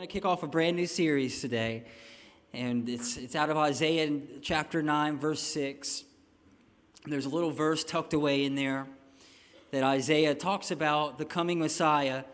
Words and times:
going 0.00 0.08
to 0.08 0.12
kick 0.14 0.24
off 0.24 0.42
a 0.42 0.46
brand 0.46 0.78
new 0.78 0.86
series 0.86 1.42
today, 1.42 1.84
and 2.54 2.88
it's, 2.88 3.18
it's 3.18 3.36
out 3.36 3.50
of 3.50 3.58
Isaiah 3.58 4.10
chapter 4.40 4.80
9, 4.80 5.18
verse 5.18 5.42
6. 5.42 6.04
There's 7.04 7.26
a 7.26 7.28
little 7.28 7.50
verse 7.50 7.84
tucked 7.84 8.14
away 8.14 8.46
in 8.46 8.54
there 8.54 8.86
that 9.72 9.82
Isaiah 9.82 10.34
talks 10.34 10.70
about 10.70 11.18
the 11.18 11.26
coming 11.26 11.58
Messiah 11.58 12.24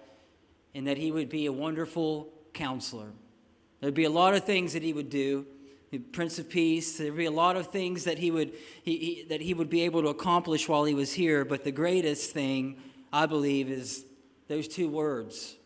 and 0.77 0.87
that 0.87 0.97
he 0.97 1.11
would 1.11 1.29
be 1.29 1.47
a 1.47 1.53
wonderful 1.53 2.29
counselor. 2.55 3.09
There'd 3.81 3.95
be 3.95 4.05
a 4.05 4.11
lot 4.11 4.35
of 4.35 4.45
things 4.45 4.73
that 4.75 4.85
he 4.85 4.93
would 4.93 5.11
do. 5.11 5.45
Prince 6.13 6.39
of 6.39 6.49
Peace. 6.49 6.99
There'd 6.99 7.17
be 7.17 7.25
a 7.25 7.33
lot 7.33 7.57
of 7.57 7.73
things 7.73 8.05
that 8.05 8.19
he 8.19 8.31
would 8.31 8.53
he, 8.85 8.97
he, 8.97 9.27
that 9.29 9.41
he 9.41 9.55
would 9.55 9.71
be 9.71 9.83
able 9.83 10.03
to 10.03 10.09
accomplish 10.09 10.69
while 10.69 10.85
he 10.85 10.95
was 10.95 11.15
here. 11.15 11.45
But 11.45 11.65
the 11.65 11.73
greatest 11.73 12.31
thing, 12.31 12.81
I 13.13 13.27
believe, 13.27 13.69
is 13.69 14.05
those 14.47 14.69
two 14.69 14.89
words, 14.89 15.57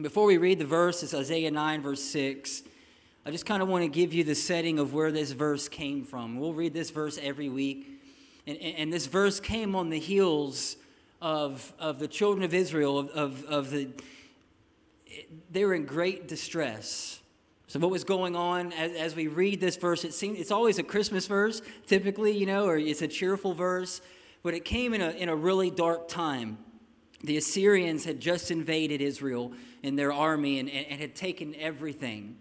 before 0.00 0.24
we 0.24 0.38
read 0.38 0.58
the 0.58 0.64
verse, 0.64 1.02
it's 1.02 1.12
Isaiah 1.12 1.50
9, 1.50 1.82
verse 1.82 2.02
6. 2.02 2.62
I 3.26 3.30
just 3.30 3.44
kind 3.44 3.62
of 3.62 3.68
want 3.68 3.84
to 3.84 3.88
give 3.88 4.14
you 4.14 4.24
the 4.24 4.34
setting 4.34 4.78
of 4.78 4.94
where 4.94 5.12
this 5.12 5.32
verse 5.32 5.68
came 5.68 6.02
from. 6.02 6.38
We'll 6.38 6.54
read 6.54 6.72
this 6.72 6.90
verse 6.90 7.18
every 7.20 7.50
week. 7.50 8.00
And, 8.46 8.56
and 8.58 8.92
this 8.92 9.06
verse 9.06 9.38
came 9.38 9.76
on 9.76 9.90
the 9.90 9.98
heels 9.98 10.76
of, 11.20 11.74
of 11.78 11.98
the 11.98 12.08
children 12.08 12.42
of 12.42 12.54
Israel, 12.54 12.98
of, 12.98 13.10
of, 13.10 13.44
of 13.44 13.70
the, 13.70 13.90
they 15.50 15.64
were 15.66 15.74
in 15.74 15.84
great 15.84 16.26
distress. 16.26 17.20
So 17.66 17.78
what 17.78 17.90
was 17.90 18.02
going 18.04 18.34
on 18.34 18.72
as, 18.72 18.92
as 18.92 19.14
we 19.14 19.26
read 19.26 19.60
this 19.60 19.76
verse? 19.76 20.04
It 20.04 20.14
seems 20.14 20.40
it's 20.40 20.50
always 20.50 20.78
a 20.78 20.82
Christmas 20.82 21.26
verse, 21.26 21.60
typically, 21.86 22.32
you 22.32 22.46
know, 22.46 22.64
or 22.64 22.78
it's 22.78 23.02
a 23.02 23.08
cheerful 23.08 23.52
verse, 23.52 24.00
but 24.42 24.54
it 24.54 24.64
came 24.64 24.94
in 24.94 25.02
a, 25.02 25.10
in 25.10 25.28
a 25.28 25.36
really 25.36 25.70
dark 25.70 26.08
time. 26.08 26.56
The 27.24 27.36
Assyrians 27.36 28.04
had 28.04 28.20
just 28.20 28.50
invaded 28.50 29.00
Israel 29.00 29.52
in 29.82 29.96
their 29.96 30.12
army 30.12 30.58
and, 30.58 30.68
and, 30.68 30.86
and 30.86 31.00
had 31.00 31.14
taken 31.14 31.54
everything. 31.56 32.36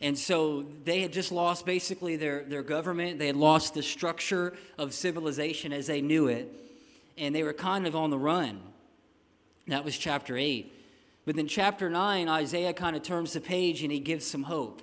And 0.00 0.18
so 0.18 0.64
they 0.84 1.00
had 1.00 1.12
just 1.12 1.30
lost 1.30 1.66
basically 1.66 2.16
their, 2.16 2.42
their 2.44 2.62
government. 2.62 3.18
They 3.18 3.26
had 3.26 3.36
lost 3.36 3.74
the 3.74 3.82
structure 3.82 4.54
of 4.78 4.94
civilization 4.94 5.72
as 5.72 5.86
they 5.86 6.00
knew 6.00 6.28
it. 6.28 6.50
And 7.18 7.34
they 7.34 7.42
were 7.42 7.52
kind 7.52 7.86
of 7.86 7.94
on 7.94 8.08
the 8.08 8.18
run. 8.18 8.60
That 9.68 9.84
was 9.84 9.96
chapter 9.96 10.36
8. 10.38 10.72
But 11.26 11.36
then 11.36 11.46
chapter 11.46 11.90
9, 11.90 12.28
Isaiah 12.28 12.72
kind 12.72 12.96
of 12.96 13.02
turns 13.02 13.34
the 13.34 13.40
page 13.40 13.82
and 13.82 13.92
he 13.92 14.00
gives 14.00 14.26
some 14.26 14.44
hope. 14.44 14.82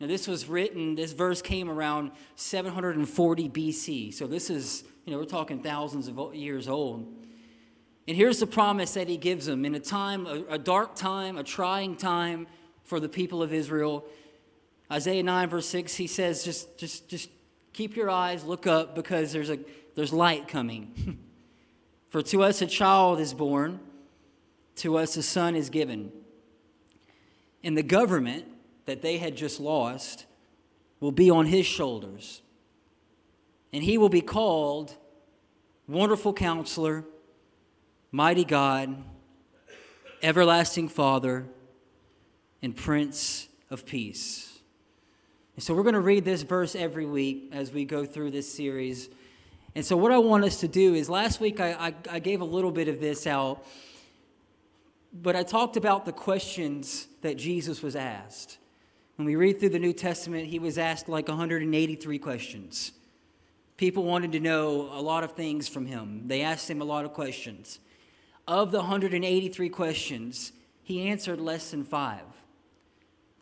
Now, 0.00 0.06
this 0.06 0.26
was 0.26 0.48
written, 0.48 0.94
this 0.94 1.12
verse 1.12 1.42
came 1.42 1.70
around 1.70 2.10
740 2.34 3.48
BC. 3.50 4.14
So 4.14 4.26
this 4.26 4.50
is, 4.50 4.82
you 5.04 5.12
know, 5.12 5.18
we're 5.18 5.26
talking 5.26 5.62
thousands 5.62 6.08
of 6.08 6.34
years 6.34 6.68
old. 6.68 7.06
And 8.10 8.16
here's 8.16 8.40
the 8.40 8.46
promise 8.48 8.94
that 8.94 9.08
he 9.08 9.16
gives 9.16 9.46
them 9.46 9.64
in 9.64 9.76
a 9.76 9.78
time, 9.78 10.26
a, 10.26 10.42
a 10.48 10.58
dark 10.58 10.96
time, 10.96 11.38
a 11.38 11.44
trying 11.44 11.94
time 11.94 12.48
for 12.82 12.98
the 12.98 13.08
people 13.08 13.40
of 13.40 13.52
Israel. 13.52 14.04
Isaiah 14.90 15.22
9, 15.22 15.48
verse 15.48 15.66
6, 15.66 15.94
he 15.94 16.08
says, 16.08 16.42
just, 16.42 16.76
just, 16.76 17.08
just 17.08 17.30
keep 17.72 17.94
your 17.94 18.10
eyes, 18.10 18.42
look 18.42 18.66
up, 18.66 18.96
because 18.96 19.32
there's, 19.32 19.48
a, 19.48 19.60
there's 19.94 20.12
light 20.12 20.48
coming. 20.48 21.20
for 22.10 22.20
to 22.20 22.42
us 22.42 22.60
a 22.60 22.66
child 22.66 23.20
is 23.20 23.32
born, 23.32 23.78
to 24.74 24.98
us 24.98 25.16
a 25.16 25.22
son 25.22 25.54
is 25.54 25.70
given. 25.70 26.10
And 27.62 27.78
the 27.78 27.84
government 27.84 28.44
that 28.86 29.02
they 29.02 29.18
had 29.18 29.36
just 29.36 29.60
lost 29.60 30.26
will 30.98 31.12
be 31.12 31.30
on 31.30 31.46
his 31.46 31.64
shoulders. 31.64 32.42
And 33.72 33.84
he 33.84 33.98
will 33.98 34.08
be 34.08 34.20
called 34.20 34.96
Wonderful 35.86 36.32
Counselor 36.32 37.04
mighty 38.12 38.44
God, 38.44 38.96
everlasting 40.22 40.88
Father, 40.88 41.46
and 42.62 42.76
Prince 42.76 43.48
of 43.70 43.86
Peace. 43.86 44.58
And 45.54 45.62
so 45.62 45.74
we're 45.74 45.82
going 45.82 45.94
to 45.94 46.00
read 46.00 46.24
this 46.24 46.42
verse 46.42 46.74
every 46.74 47.06
week 47.06 47.50
as 47.52 47.72
we 47.72 47.84
go 47.84 48.04
through 48.04 48.32
this 48.32 48.52
series. 48.52 49.08
And 49.74 49.84
so, 49.84 49.96
what 49.96 50.10
I 50.10 50.18
want 50.18 50.44
us 50.44 50.60
to 50.60 50.68
do 50.68 50.94
is 50.94 51.08
last 51.08 51.40
week 51.40 51.60
I, 51.60 51.72
I, 51.72 51.94
I 52.10 52.18
gave 52.18 52.40
a 52.40 52.44
little 52.44 52.72
bit 52.72 52.88
of 52.88 53.00
this 53.00 53.26
out, 53.26 53.64
but 55.12 55.36
I 55.36 55.44
talked 55.44 55.76
about 55.76 56.04
the 56.04 56.12
questions 56.12 57.06
that 57.22 57.36
Jesus 57.36 57.82
was 57.82 57.94
asked. 57.94 58.58
When 59.16 59.26
we 59.26 59.36
read 59.36 59.60
through 59.60 59.68
the 59.68 59.78
New 59.78 59.92
Testament, 59.92 60.46
he 60.46 60.58
was 60.58 60.78
asked 60.78 61.08
like 61.08 61.28
183 61.28 62.18
questions. 62.18 62.92
People 63.76 64.02
wanted 64.02 64.32
to 64.32 64.40
know 64.40 64.88
a 64.92 65.00
lot 65.00 65.22
of 65.22 65.32
things 65.32 65.68
from 65.68 65.86
him, 65.86 66.26
they 66.26 66.42
asked 66.42 66.68
him 66.68 66.80
a 66.80 66.84
lot 66.84 67.04
of 67.04 67.12
questions. 67.12 67.78
Of 68.50 68.72
the 68.72 68.78
183 68.78 69.68
questions, 69.68 70.50
he 70.82 71.06
answered 71.06 71.40
less 71.40 71.70
than 71.70 71.84
five. 71.84 72.24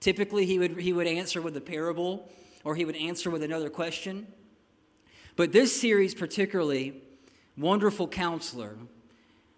Typically, 0.00 0.44
he 0.44 0.58
would, 0.58 0.78
he 0.78 0.92
would 0.92 1.06
answer 1.06 1.40
with 1.40 1.56
a 1.56 1.62
parable 1.62 2.28
or 2.62 2.74
he 2.74 2.84
would 2.84 2.94
answer 2.94 3.30
with 3.30 3.42
another 3.42 3.70
question. 3.70 4.26
But 5.34 5.50
this 5.50 5.80
series, 5.80 6.14
particularly, 6.14 7.00
Wonderful 7.56 8.06
Counselor, 8.06 8.76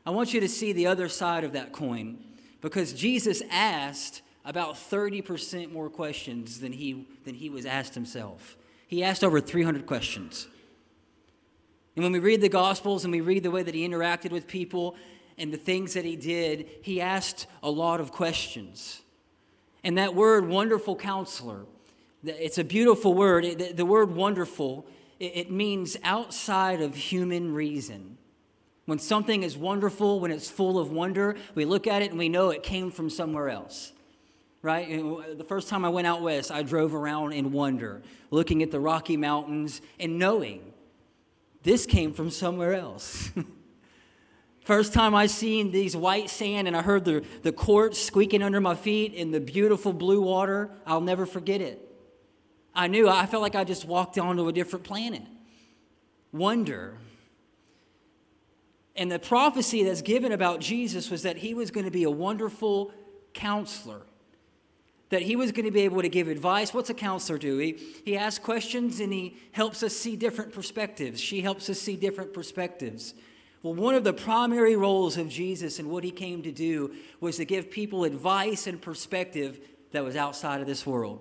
I 0.06 0.10
want 0.10 0.32
you 0.32 0.38
to 0.38 0.48
see 0.48 0.72
the 0.72 0.86
other 0.86 1.08
side 1.08 1.42
of 1.42 1.54
that 1.54 1.72
coin 1.72 2.18
because 2.60 2.92
Jesus 2.92 3.42
asked 3.50 4.22
about 4.44 4.74
30% 4.74 5.72
more 5.72 5.90
questions 5.90 6.60
than 6.60 6.70
he, 6.70 7.08
than 7.24 7.34
he 7.34 7.50
was 7.50 7.66
asked 7.66 7.96
himself. 7.96 8.56
He 8.86 9.02
asked 9.02 9.24
over 9.24 9.40
300 9.40 9.84
questions. 9.84 10.46
And 11.96 12.04
when 12.04 12.12
we 12.12 12.20
read 12.20 12.40
the 12.40 12.48
Gospels 12.48 13.04
and 13.04 13.10
we 13.10 13.20
read 13.20 13.42
the 13.42 13.50
way 13.50 13.64
that 13.64 13.74
he 13.74 13.84
interacted 13.86 14.30
with 14.30 14.46
people, 14.46 14.94
and 15.40 15.52
the 15.52 15.56
things 15.56 15.94
that 15.94 16.04
he 16.04 16.14
did, 16.14 16.68
he 16.82 17.00
asked 17.00 17.46
a 17.62 17.70
lot 17.70 18.00
of 18.00 18.12
questions. 18.12 19.00
And 19.82 19.98
that 19.98 20.14
word, 20.14 20.46
wonderful 20.46 20.94
counselor, 20.94 21.64
it's 22.22 22.58
a 22.58 22.64
beautiful 22.64 23.14
word. 23.14 23.74
The 23.74 23.86
word 23.86 24.14
wonderful, 24.14 24.86
it 25.18 25.50
means 25.50 25.96
outside 26.04 26.82
of 26.82 26.94
human 26.94 27.54
reason. 27.54 28.18
When 28.84 28.98
something 28.98 29.42
is 29.42 29.56
wonderful, 29.56 30.20
when 30.20 30.30
it's 30.30 30.50
full 30.50 30.78
of 30.78 30.90
wonder, 30.90 31.36
we 31.54 31.64
look 31.64 31.86
at 31.86 32.02
it 32.02 32.10
and 32.10 32.18
we 32.18 32.28
know 32.28 32.50
it 32.50 32.62
came 32.62 32.90
from 32.90 33.08
somewhere 33.08 33.48
else. 33.48 33.92
Right? 34.62 34.88
The 35.38 35.44
first 35.44 35.68
time 35.68 35.86
I 35.86 35.88
went 35.88 36.06
out 36.06 36.20
west, 36.20 36.50
I 36.50 36.62
drove 36.62 36.94
around 36.94 37.32
in 37.32 37.52
wonder, 37.52 38.02
looking 38.30 38.62
at 38.62 38.70
the 38.70 38.80
Rocky 38.80 39.16
Mountains 39.16 39.80
and 39.98 40.18
knowing 40.18 40.74
this 41.62 41.86
came 41.86 42.12
from 42.12 42.30
somewhere 42.30 42.74
else. 42.74 43.30
First 44.70 44.92
time 44.92 45.16
I 45.16 45.26
seen 45.26 45.72
these 45.72 45.96
white 45.96 46.30
sand 46.30 46.68
and 46.68 46.76
I 46.76 46.82
heard 46.82 47.04
the, 47.04 47.24
the 47.42 47.50
quartz 47.50 48.00
squeaking 48.00 48.40
under 48.40 48.60
my 48.60 48.76
feet 48.76 49.14
in 49.14 49.32
the 49.32 49.40
beautiful 49.40 49.92
blue 49.92 50.22
water, 50.22 50.70
I'll 50.86 51.00
never 51.00 51.26
forget 51.26 51.60
it. 51.60 51.90
I 52.72 52.86
knew, 52.86 53.08
I 53.08 53.26
felt 53.26 53.42
like 53.42 53.56
I 53.56 53.64
just 53.64 53.84
walked 53.84 54.16
onto 54.16 54.46
a 54.46 54.52
different 54.52 54.84
planet. 54.84 55.22
Wonder. 56.30 56.94
And 58.94 59.10
the 59.10 59.18
prophecy 59.18 59.82
that's 59.82 60.02
given 60.02 60.30
about 60.30 60.60
Jesus 60.60 61.10
was 61.10 61.24
that 61.24 61.38
he 61.38 61.52
was 61.52 61.72
going 61.72 61.86
to 61.86 61.90
be 61.90 62.04
a 62.04 62.10
wonderful 62.10 62.92
counselor, 63.34 64.02
that 65.08 65.22
he 65.22 65.34
was 65.34 65.50
going 65.50 65.66
to 65.66 65.72
be 65.72 65.80
able 65.80 66.00
to 66.02 66.08
give 66.08 66.28
advice. 66.28 66.72
What's 66.72 66.90
a 66.90 66.94
counselor 66.94 67.40
do? 67.40 67.58
He, 67.58 67.72
he 68.04 68.16
asks 68.16 68.44
questions 68.44 69.00
and 69.00 69.12
he 69.12 69.36
helps 69.50 69.82
us 69.82 69.96
see 69.96 70.14
different 70.14 70.52
perspectives. 70.52 71.20
She 71.20 71.40
helps 71.40 71.68
us 71.68 71.80
see 71.80 71.96
different 71.96 72.32
perspectives. 72.32 73.14
Well, 73.62 73.74
one 73.74 73.94
of 73.94 74.04
the 74.04 74.12
primary 74.12 74.74
roles 74.74 75.16
of 75.16 75.28
Jesus 75.28 75.78
and 75.78 75.90
what 75.90 76.02
he 76.02 76.10
came 76.10 76.42
to 76.42 76.52
do 76.52 76.94
was 77.20 77.36
to 77.36 77.44
give 77.44 77.70
people 77.70 78.04
advice 78.04 78.66
and 78.66 78.80
perspective 78.80 79.60
that 79.92 80.02
was 80.02 80.16
outside 80.16 80.60
of 80.60 80.66
this 80.66 80.86
world. 80.86 81.20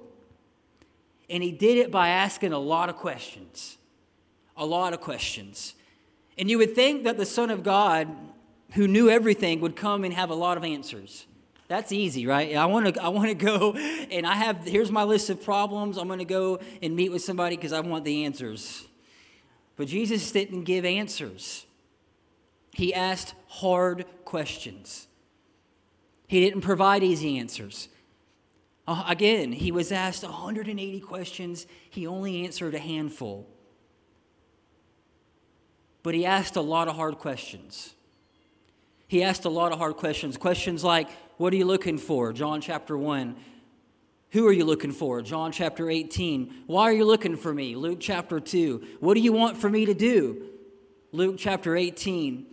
And 1.29 1.43
he 1.43 1.51
did 1.51 1.77
it 1.77 1.91
by 1.91 2.09
asking 2.09 2.53
a 2.53 2.59
lot 2.59 2.89
of 2.89 2.95
questions. 2.95 3.77
A 4.55 4.65
lot 4.65 4.93
of 4.93 5.01
questions. 5.01 5.75
And 6.37 6.49
you 6.49 6.57
would 6.57 6.75
think 6.75 7.03
that 7.03 7.17
the 7.17 7.25
Son 7.25 7.49
of 7.49 7.63
God, 7.63 8.07
who 8.71 8.87
knew 8.87 9.09
everything, 9.09 9.59
would 9.59 9.75
come 9.75 10.03
and 10.03 10.13
have 10.13 10.29
a 10.29 10.35
lot 10.35 10.57
of 10.57 10.63
answers. 10.63 11.25
That's 11.67 11.91
easy, 11.91 12.25
right? 12.25 12.55
I 12.55 12.65
want 12.65 12.95
to 12.95 13.03
I 13.03 13.09
want 13.09 13.27
to 13.27 13.35
go 13.35 13.73
and 13.73 14.25
I 14.25 14.33
have 14.33 14.65
here's 14.65 14.91
my 14.91 15.03
list 15.03 15.29
of 15.29 15.43
problems. 15.43 15.97
I'm 15.97 16.07
going 16.07 16.19
to 16.19 16.25
go 16.25 16.59
and 16.81 16.95
meet 16.95 17.11
with 17.11 17.21
somebody 17.21 17.55
because 17.55 17.73
I 17.73 17.79
want 17.81 18.05
the 18.05 18.25
answers. 18.25 18.87
But 19.75 19.87
Jesus 19.87 20.31
didn't 20.31 20.63
give 20.63 20.83
answers. 20.83 21.67
He 22.73 22.93
asked 22.93 23.33
hard 23.47 24.05
questions. 24.25 25.07
He 26.27 26.39
didn't 26.41 26.61
provide 26.61 27.03
easy 27.03 27.37
answers. 27.39 27.89
Uh, 28.87 29.03
again, 29.07 29.51
he 29.51 29.71
was 29.71 29.91
asked 29.91 30.23
180 30.23 30.99
questions. 31.01 31.67
He 31.89 32.07
only 32.07 32.45
answered 32.45 32.73
a 32.73 32.79
handful. 32.79 33.47
But 36.03 36.15
he 36.15 36.25
asked 36.25 36.55
a 36.55 36.61
lot 36.61 36.87
of 36.87 36.95
hard 36.95 37.17
questions. 37.17 37.93
He 39.07 39.23
asked 39.23 39.45
a 39.45 39.49
lot 39.49 39.71
of 39.71 39.79
hard 39.79 39.95
questions. 39.95 40.37
Questions 40.37 40.83
like, 40.83 41.09
What 41.37 41.51
are 41.51 41.55
you 41.55 41.65
looking 41.65 41.97
for? 41.97 42.31
John 42.31 42.61
chapter 42.61 42.97
1. 42.97 43.35
Who 44.31 44.47
are 44.47 44.53
you 44.53 44.65
looking 44.65 44.91
for? 44.91 45.21
John 45.21 45.51
chapter 45.51 45.89
18. 45.89 46.63
Why 46.67 46.83
are 46.83 46.93
you 46.93 47.05
looking 47.05 47.35
for 47.35 47.53
me? 47.53 47.75
Luke 47.75 47.97
chapter 47.99 48.39
2. 48.39 48.97
What 48.99 49.15
do 49.15 49.21
you 49.21 49.33
want 49.33 49.57
for 49.57 49.69
me 49.69 49.85
to 49.85 49.95
do? 49.95 50.45
Luke 51.11 51.35
chapter 51.39 51.75
18. 51.75 52.45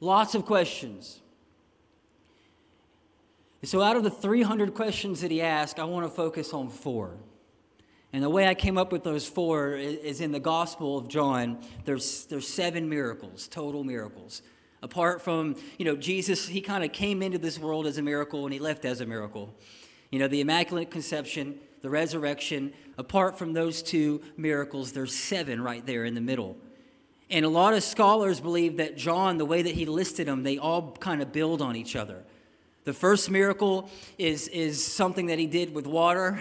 Lots 0.00 0.34
of 0.34 0.44
questions. 0.44 1.20
So, 3.62 3.82
out 3.82 3.96
of 3.96 4.04
the 4.04 4.10
300 4.10 4.74
questions 4.74 5.22
that 5.22 5.30
he 5.30 5.42
asked, 5.42 5.80
I 5.80 5.84
want 5.84 6.06
to 6.06 6.10
focus 6.10 6.52
on 6.52 6.68
four. 6.68 7.16
And 8.12 8.22
the 8.22 8.30
way 8.30 8.46
I 8.46 8.54
came 8.54 8.78
up 8.78 8.92
with 8.92 9.02
those 9.02 9.26
four 9.26 9.72
is 9.72 10.20
in 10.20 10.32
the 10.32 10.40
Gospel 10.40 10.98
of 10.98 11.08
John. 11.08 11.58
There's, 11.84 12.26
there's 12.26 12.46
seven 12.46 12.88
miracles, 12.88 13.48
total 13.48 13.82
miracles. 13.82 14.42
Apart 14.82 15.20
from, 15.22 15.56
you 15.78 15.84
know, 15.84 15.96
Jesus, 15.96 16.46
he 16.46 16.60
kind 16.60 16.84
of 16.84 16.92
came 16.92 17.22
into 17.22 17.38
this 17.38 17.58
world 17.58 17.86
as 17.86 17.98
a 17.98 18.02
miracle 18.02 18.44
and 18.44 18.52
he 18.52 18.60
left 18.60 18.84
as 18.84 19.00
a 19.00 19.06
miracle. 19.06 19.54
You 20.10 20.18
know, 20.18 20.28
the 20.28 20.40
Immaculate 20.40 20.90
Conception, 20.90 21.58
the 21.82 21.90
resurrection, 21.90 22.72
apart 22.96 23.36
from 23.36 23.52
those 23.52 23.82
two 23.82 24.22
miracles, 24.36 24.92
there's 24.92 25.14
seven 25.14 25.60
right 25.60 25.84
there 25.84 26.04
in 26.04 26.14
the 26.14 26.20
middle. 26.20 26.56
And 27.28 27.44
a 27.44 27.48
lot 27.48 27.74
of 27.74 27.82
scholars 27.82 28.40
believe 28.40 28.76
that 28.76 28.96
John, 28.96 29.36
the 29.38 29.44
way 29.44 29.62
that 29.62 29.74
he 29.74 29.84
listed 29.84 30.28
them, 30.28 30.42
they 30.42 30.58
all 30.58 30.92
kind 31.00 31.22
of 31.22 31.32
build 31.32 31.60
on 31.60 31.74
each 31.74 31.96
other. 31.96 32.22
The 32.84 32.92
first 32.92 33.30
miracle 33.30 33.90
is, 34.16 34.46
is 34.48 34.84
something 34.84 35.26
that 35.26 35.38
he 35.38 35.46
did 35.46 35.74
with 35.74 35.88
water, 35.88 36.40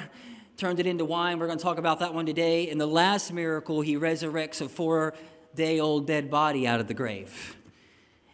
turned 0.58 0.80
it 0.80 0.86
into 0.86 1.04
wine. 1.04 1.40
We're 1.40 1.48
going 1.48 1.58
to 1.58 1.64
talk 1.64 1.80
about 1.80 2.00
that 2.00 2.14
one 2.14 2.28
today. 2.28 2.70
And 2.70 2.80
the 2.80 2.86
last 2.86 3.34
miracle, 3.34 3.82
he 3.82 3.96
resurrects 3.96 4.62
a 4.62 4.70
four 4.70 5.16
day 5.56 5.80
old 5.80 6.06
dead 6.06 6.30
body 6.30 6.68
out 6.68 6.80
of 6.80 6.88
the 6.88 6.94
grave. 6.94 7.58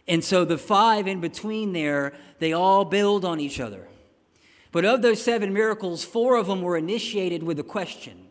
And 0.06 0.22
so 0.22 0.44
the 0.44 0.58
five 0.58 1.06
in 1.06 1.20
between 1.20 1.72
there, 1.72 2.12
they 2.38 2.52
all 2.52 2.84
build 2.84 3.24
on 3.24 3.40
each 3.40 3.60
other. 3.60 3.88
But 4.72 4.84
of 4.84 5.00
those 5.00 5.22
seven 5.22 5.52
miracles, 5.52 6.04
four 6.04 6.36
of 6.36 6.48
them 6.48 6.60
were 6.60 6.76
initiated 6.76 7.42
with 7.42 7.58
a 7.58 7.62
question. 7.62 8.21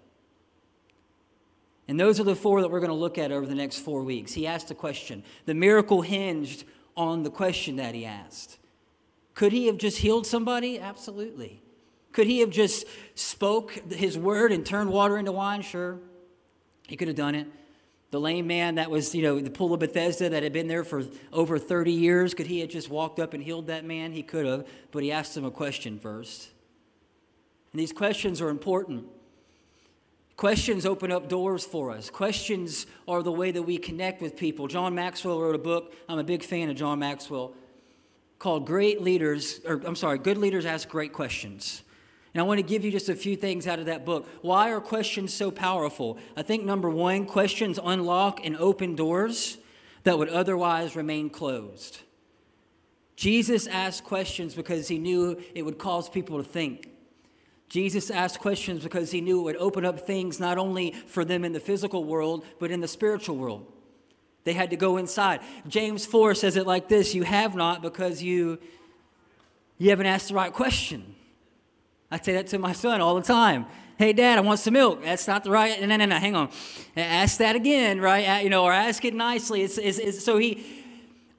And 1.92 2.00
those 2.00 2.22
are 2.22 2.24
the 2.24 2.38
four 2.38 2.62
that 2.62 2.72
we're 2.72 2.80
going 2.80 2.88
to 2.90 2.96
look 2.96 3.18
at 3.18 3.34
over 3.34 3.46
the 3.46 3.54
next 3.54 3.80
four 3.80 4.02
weeks. 4.02 4.32
He 4.32 4.48
asked 4.48 4.72
a 4.72 4.74
question. 4.74 5.26
The 5.46 5.54
miracle 5.54 6.02
hinged 6.02 6.64
on 6.96 7.24
the 7.24 7.30
question 7.30 7.76
that 7.76 7.94
he 7.94 8.06
asked. 8.06 8.60
Could 9.36 9.52
he 9.52 9.66
have 9.66 9.78
just 9.78 9.98
healed 9.98 10.26
somebody? 10.26 10.80
Absolutely. 10.80 11.62
Could 12.14 12.28
he 12.28 12.40
have 12.40 12.50
just 12.50 12.86
spoke 13.14 13.74
his 13.92 14.18
word 14.18 14.54
and 14.54 14.66
turned 14.66 14.90
water 14.90 15.18
into 15.18 15.34
wine? 15.34 15.64
Sure. 15.64 16.00
He 16.88 16.96
could 16.96 17.10
have 17.10 17.18
done 17.18 17.36
it. 17.36 17.48
The 18.12 18.22
lame 18.22 18.48
man 18.48 18.76
that 18.76 18.90
was, 18.90 19.14
you 19.14 19.24
know, 19.24 19.42
the 19.42 19.50
pool 19.50 19.74
of 19.74 19.82
Bethesda 19.82 20.30
that 20.30 20.44
had 20.44 20.54
been 20.54 20.70
there 20.70 20.86
for 20.86 21.04
over 21.34 21.60
30 21.60 21.92
years, 21.92 22.34
could 22.34 22.48
he 22.48 22.62
have 22.62 22.70
just 22.70 22.90
walked 22.90 23.20
up 23.20 23.34
and 23.34 23.44
healed 23.44 23.68
that 23.68 23.84
man? 23.84 24.14
He 24.14 24.24
could 24.24 24.46
have, 24.46 24.66
but 24.92 25.04
he 25.04 25.12
asked 25.12 25.36
him 25.36 25.44
a 25.44 25.52
question 25.52 26.00
first. 26.00 26.52
And 27.74 27.82
these 27.82 27.92
questions 27.92 28.40
are 28.40 28.48
important. 28.48 29.08
Questions 30.38 30.86
open 30.86 31.12
up 31.12 31.30
doors 31.30 31.64
for 31.64 31.92
us. 31.92 32.10
Questions 32.10 32.88
are 33.08 33.22
the 33.22 33.32
way 33.32 33.52
that 33.52 33.62
we 33.62 33.78
connect 33.78 34.22
with 34.22 34.36
people. 34.36 34.68
John 34.68 34.96
Maxwell 34.96 35.40
wrote 35.40 35.56
a 35.56 35.60
book. 35.60 35.94
I'm 36.10 36.18
a 36.20 36.24
big 36.24 36.44
fan 36.44 36.70
of 36.70 36.76
John 36.76 37.00
Maxwell 37.00 37.54
called 38.40 38.66
Great 38.66 39.02
Leaders, 39.02 39.62
or 39.66 39.82
I'm 39.86 39.96
sorry, 39.96 40.18
Good 40.18 40.38
Leaders 40.38 40.66
Ask 40.66 40.90
Great 40.90 41.14
Questions. 41.14 41.84
And 42.34 42.42
I 42.42 42.44
want 42.46 42.60
to 42.60 42.64
give 42.64 42.84
you 42.84 42.92
just 42.92 43.10
a 43.10 43.16
few 43.16 43.36
things 43.36 43.68
out 43.68 43.78
of 43.78 43.86
that 43.86 44.06
book. 44.06 44.28
Why 44.42 44.72
are 44.72 44.80
questions 44.80 45.34
so 45.34 45.52
powerful? 45.52 46.18
I 46.36 46.42
think 46.42 46.64
number 46.64 46.90
one, 46.90 47.26
questions 47.26 47.78
unlock 47.84 48.44
and 48.44 48.56
open 48.58 48.96
doors 48.96 49.58
that 50.04 50.18
would 50.18 50.30
otherwise 50.30 50.96
remain 50.96 51.30
closed. 51.30 52.00
Jesus 53.16 53.68
asked 53.68 54.06
questions 54.06 54.56
because 54.56 54.88
he 54.88 54.98
knew 54.98 55.40
it 55.54 55.62
would 55.64 55.78
cause 55.78 56.10
people 56.10 56.38
to 56.38 56.44
think. 56.44 56.91
Jesus 57.72 58.12
asked 58.12 58.40
questions 58.40 58.84
because 58.84 59.12
he 59.12 59.22
knew 59.22 59.40
it 59.40 59.44
would 59.44 59.56
open 59.56 59.86
up 59.86 60.02
things 60.02 60.42
not 60.42 60.58
only 60.58 60.92
for 60.92 61.24
them 61.24 61.46
in 61.46 61.54
the 61.54 61.60
physical 61.62 62.04
world, 62.04 62.44
but 62.60 62.70
in 62.70 62.82
the 62.82 62.88
spiritual 62.88 63.38
world. 63.38 63.66
They 64.44 64.52
had 64.52 64.72
to 64.72 64.76
go 64.76 64.98
inside. 64.98 65.40
James 65.70 66.06
4 66.06 66.36
says 66.36 66.58
it 66.58 66.68
like 66.68 66.90
this 66.90 67.16
You 67.16 67.24
have 67.24 67.56
not 67.56 67.82
because 67.82 68.22
you, 68.22 68.60
you 69.78 69.90
haven't 69.90 70.08
asked 70.08 70.28
the 70.28 70.34
right 70.34 70.52
question. 70.52 71.16
I 72.12 72.20
say 72.20 72.34
that 72.34 72.48
to 72.48 72.60
my 72.60 72.74
son 72.74 73.00
all 73.00 73.16
the 73.16 73.22
time. 73.22 73.66
Hey, 73.98 74.12
Dad, 74.12 74.38
I 74.38 74.42
want 74.42 74.60
some 74.60 74.74
milk. 74.74 75.02
That's 75.02 75.26
not 75.26 75.46
the 75.46 75.52
right. 75.52 75.80
No, 75.80 75.96
no, 75.96 76.06
no. 76.06 76.16
Hang 76.18 76.36
on. 76.36 76.50
Ask 76.98 77.38
that 77.38 77.56
again, 77.56 78.02
right? 78.02 78.44
You 78.44 78.50
know, 78.50 78.66
or 78.66 78.74
ask 78.74 79.06
it 79.06 79.14
nicely. 79.14 79.62
It's, 79.62 79.78
it's, 79.78 79.98
it's, 79.98 80.26
so 80.26 80.38
he 80.38 80.81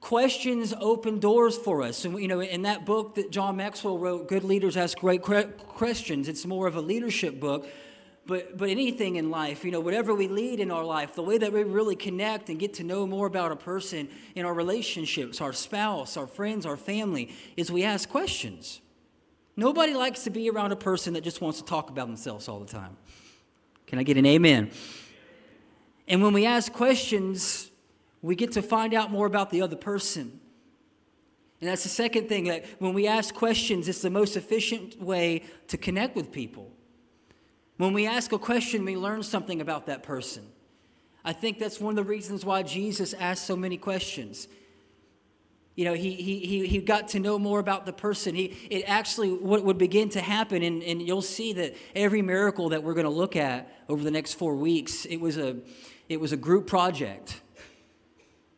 questions 0.03 0.73
open 0.79 1.19
doors 1.19 1.57
for 1.57 1.81
us. 1.81 2.05
And 2.05 2.19
you 2.21 2.27
know, 2.27 2.41
in 2.41 2.61
that 2.63 2.85
book 2.85 3.15
that 3.15 3.31
John 3.31 3.55
Maxwell 3.55 3.97
wrote, 3.97 4.27
"Good 4.27 4.43
Leaders 4.43 4.77
Ask 4.77 4.99
Great 4.99 5.21
Questions," 5.21 6.27
it's 6.27 6.45
more 6.45 6.67
of 6.67 6.75
a 6.75 6.81
leadership 6.81 7.39
book 7.39 7.65
but, 8.25 8.57
but 8.57 8.69
anything 8.69 9.17
in 9.17 9.29
life, 9.29 9.65
you 9.65 9.71
know, 9.71 9.81
whatever 9.81 10.13
we 10.13 10.27
lead 10.27 10.59
in 10.59 10.71
our 10.71 10.85
life, 10.85 11.13
the 11.13 11.23
way 11.23 11.37
that 11.37 11.51
we 11.51 11.63
really 11.63 11.95
connect 11.95 12.49
and 12.49 12.57
get 12.57 12.75
to 12.75 12.83
know 12.83 13.05
more 13.05 13.27
about 13.27 13.51
a 13.51 13.55
person 13.55 14.07
in 14.35 14.45
our 14.45 14.53
relationships, 14.53 15.41
our 15.41 15.51
spouse, 15.51 16.15
our 16.15 16.27
friends, 16.27 16.65
our 16.65 16.77
family, 16.77 17.33
is 17.57 17.69
we 17.69 17.83
ask 17.83 18.09
questions. 18.09 18.79
Nobody 19.57 19.93
likes 19.93 20.23
to 20.23 20.29
be 20.29 20.49
around 20.49 20.71
a 20.71 20.77
person 20.77 21.13
that 21.13 21.23
just 21.23 21.41
wants 21.41 21.59
to 21.59 21.65
talk 21.65 21.89
about 21.89 22.07
themselves 22.07 22.47
all 22.47 22.59
the 22.59 22.65
time. 22.65 22.95
Can 23.87 23.99
I 23.99 24.03
get 24.03 24.17
an 24.17 24.25
amen? 24.25 24.71
And 26.07 26.23
when 26.23 26.33
we 26.33 26.45
ask 26.45 26.71
questions, 26.71 27.69
we 28.23 28.35
get 28.35 28.53
to 28.53 28.61
find 28.61 28.93
out 28.93 29.11
more 29.11 29.27
about 29.27 29.51
the 29.51 29.61
other 29.61 29.75
person. 29.75 30.39
And 31.61 31.69
that's 31.69 31.83
the 31.83 31.89
second 31.89 32.27
thing 32.29 32.45
that 32.45 32.65
when 32.79 32.93
we 32.93 33.05
ask 33.05 33.35
questions, 33.35 33.87
it's 33.87 34.01
the 34.01 34.09
most 34.09 34.35
efficient 34.35 34.99
way 34.99 35.43
to 35.67 35.77
connect 35.77 36.15
with 36.15 36.31
people. 36.31 36.71
When 37.77 37.93
we 37.93 38.07
ask 38.07 38.31
a 38.31 38.39
question, 38.39 38.85
we 38.85 38.95
learn 38.95 39.23
something 39.23 39.61
about 39.61 39.85
that 39.87 40.03
person. 40.03 40.47
I 41.25 41.33
think 41.33 41.59
that's 41.59 41.79
one 41.79 41.91
of 41.91 41.95
the 41.95 42.09
reasons 42.09 42.45
why 42.45 42.63
Jesus 42.63 43.13
asked 43.13 43.45
so 43.45 43.55
many 43.55 43.77
questions. 43.77 44.47
You 45.75 45.85
know, 45.85 45.93
he, 45.93 46.13
he, 46.13 46.67
he 46.67 46.79
got 46.79 47.09
to 47.09 47.19
know 47.19 47.39
more 47.39 47.59
about 47.59 47.85
the 47.85 47.93
person. 47.93 48.35
He, 48.35 48.55
it 48.69 48.83
actually, 48.87 49.31
what 49.31 49.63
would 49.63 49.77
begin 49.77 50.09
to 50.09 50.21
happen, 50.21 50.63
and, 50.63 50.83
and 50.83 51.01
you'll 51.01 51.21
see 51.21 51.51
that 51.53 51.75
every 51.95 52.21
miracle 52.21 52.69
that 52.69 52.83
we're 52.83 52.93
going 52.93 53.05
to 53.05 53.09
look 53.09 53.35
at 53.35 53.73
over 53.89 54.03
the 54.03 54.11
next 54.11 54.33
four 54.33 54.55
weeks, 54.55 55.05
it 55.05 55.17
was 55.17 55.37
a, 55.37 55.57
it 56.09 56.19
was 56.19 56.31
a 56.31 56.37
group 56.37 56.67
project. 56.67 57.41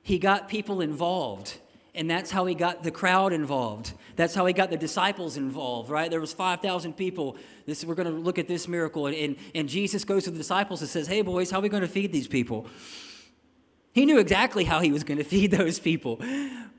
He 0.05 0.19
got 0.19 0.47
people 0.47 0.81
involved 0.81 1.57
and 1.95 2.07
that's 2.07 2.29
how 2.29 2.45
he 2.45 2.53
got 2.53 2.83
the 2.83 2.91
crowd 2.91 3.33
involved. 3.33 3.93
That's 4.17 4.35
how 4.35 4.45
he 4.45 4.53
got 4.53 4.69
the 4.69 4.77
disciples 4.77 5.35
involved 5.35 5.89
right? 5.89 6.11
There 6.11 6.21
was 6.21 6.31
5000 6.31 6.93
people. 6.93 7.37
This 7.65 7.83
we're 7.83 7.95
going 7.95 8.13
to 8.13 8.13
look 8.13 8.37
at 8.37 8.47
this 8.47 8.67
miracle 8.67 9.07
and, 9.07 9.15
and, 9.15 9.35
and 9.55 9.67
jesus 9.67 10.05
goes 10.05 10.25
to 10.25 10.31
the 10.31 10.37
disciples 10.37 10.81
and 10.81 10.89
says 10.91 11.07
hey 11.07 11.23
boys 11.23 11.49
how 11.49 11.57
are 11.57 11.61
we 11.63 11.69
going 11.69 11.81
to 11.81 11.89
feed 11.89 12.11
these 12.13 12.27
people? 12.27 12.67
He 13.93 14.05
knew 14.05 14.19
exactly 14.19 14.63
how 14.63 14.79
he 14.79 14.91
was 14.91 15.03
going 15.03 15.17
to 15.23 15.23
feed 15.23 15.49
those 15.49 15.79
people 15.79 16.21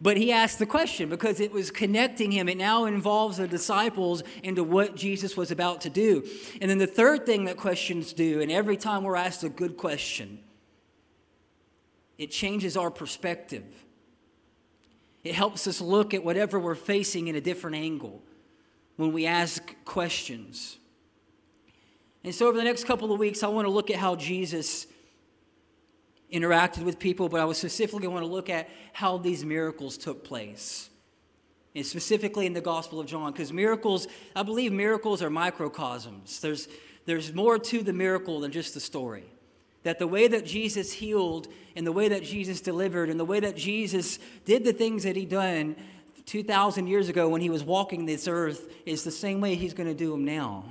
but 0.00 0.16
he 0.16 0.30
asked 0.30 0.60
the 0.60 0.66
question 0.66 1.08
because 1.08 1.40
it 1.40 1.50
was 1.50 1.70
connecting 1.70 2.30
him. 2.30 2.48
It 2.48 2.58
now 2.58 2.84
involves 2.84 3.38
the 3.38 3.48
disciples 3.48 4.22
into 4.44 4.62
what 4.62 4.94
jesus 4.94 5.36
was 5.36 5.50
about 5.50 5.80
to 5.80 5.90
do. 5.90 6.24
And 6.60 6.70
then 6.70 6.78
the 6.78 6.86
third 6.86 7.26
thing 7.26 7.46
that 7.46 7.56
questions 7.56 8.12
do 8.12 8.40
and 8.40 8.52
every 8.52 8.76
time 8.76 9.02
we're 9.02 9.16
asked 9.16 9.42
a 9.42 9.48
good 9.48 9.76
question 9.76 10.38
it 12.18 12.30
changes 12.30 12.76
our 12.76 12.90
perspective 12.90 13.64
it 15.26 15.34
helps 15.34 15.66
us 15.66 15.80
look 15.80 16.14
at 16.14 16.24
whatever 16.24 16.60
we're 16.60 16.76
facing 16.76 17.26
in 17.26 17.34
a 17.34 17.40
different 17.40 17.74
angle 17.74 18.22
when 18.94 19.12
we 19.12 19.26
ask 19.26 19.74
questions. 19.84 20.78
And 22.22 22.32
so, 22.32 22.46
over 22.46 22.56
the 22.56 22.62
next 22.62 22.84
couple 22.84 23.12
of 23.12 23.18
weeks, 23.18 23.42
I 23.42 23.48
want 23.48 23.66
to 23.66 23.72
look 23.72 23.90
at 23.90 23.96
how 23.96 24.14
Jesus 24.14 24.86
interacted 26.32 26.84
with 26.84 27.00
people, 27.00 27.28
but 27.28 27.40
I 27.40 27.52
specifically 27.54 28.06
want 28.06 28.24
to 28.24 28.30
look 28.30 28.48
at 28.48 28.68
how 28.92 29.18
these 29.18 29.44
miracles 29.44 29.98
took 29.98 30.22
place. 30.24 30.90
And 31.74 31.84
specifically 31.84 32.46
in 32.46 32.52
the 32.52 32.60
Gospel 32.60 33.00
of 33.00 33.06
John, 33.06 33.32
because 33.32 33.52
miracles, 33.52 34.06
I 34.36 34.44
believe 34.44 34.72
miracles 34.72 35.22
are 35.22 35.30
microcosms. 35.30 36.40
There's, 36.40 36.68
there's 37.04 37.34
more 37.34 37.58
to 37.58 37.82
the 37.82 37.92
miracle 37.92 38.40
than 38.40 38.52
just 38.52 38.74
the 38.74 38.80
story 38.80 39.24
that 39.86 40.00
the 40.00 40.06
way 40.06 40.26
that 40.26 40.44
Jesus 40.44 40.92
healed 40.92 41.46
and 41.76 41.86
the 41.86 41.92
way 41.92 42.08
that 42.08 42.24
Jesus 42.24 42.60
delivered 42.60 43.08
and 43.08 43.20
the 43.20 43.24
way 43.24 43.38
that 43.38 43.56
Jesus 43.56 44.18
did 44.44 44.64
the 44.64 44.72
things 44.72 45.04
that 45.04 45.14
he 45.14 45.24
done 45.24 45.76
2,000 46.24 46.88
years 46.88 47.08
ago 47.08 47.28
when 47.28 47.40
he 47.40 47.50
was 47.50 47.62
walking 47.62 48.04
this 48.04 48.26
earth 48.26 48.68
is 48.84 49.04
the 49.04 49.12
same 49.12 49.40
way 49.40 49.54
he's 49.54 49.74
going 49.74 49.88
to 49.88 49.94
do 49.94 50.10
them 50.10 50.24
now. 50.24 50.64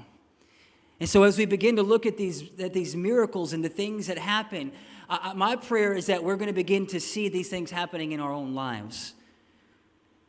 And 1.00 1.08
so, 1.08 1.24
as 1.24 1.38
we 1.38 1.46
begin 1.46 1.78
to 1.78 1.82
look 1.82 2.06
at 2.06 2.18
these, 2.18 2.60
at 2.60 2.74
these 2.74 2.94
miracles 2.94 3.54
and 3.54 3.64
the 3.64 3.70
things 3.70 4.08
that 4.08 4.18
happen, 4.18 4.74
I, 5.10 5.32
my 5.34 5.56
prayer 5.56 5.94
is 5.94 6.08
that 6.08 6.22
we're 6.22 6.36
going 6.36 6.48
to 6.48 6.54
begin 6.54 6.86
to 6.88 7.00
see 7.00 7.30
these 7.30 7.48
things 7.48 7.72
happening 7.72 8.12
in 8.12 8.20
our 8.20 8.34
own 8.34 8.54
lives. 8.54 9.14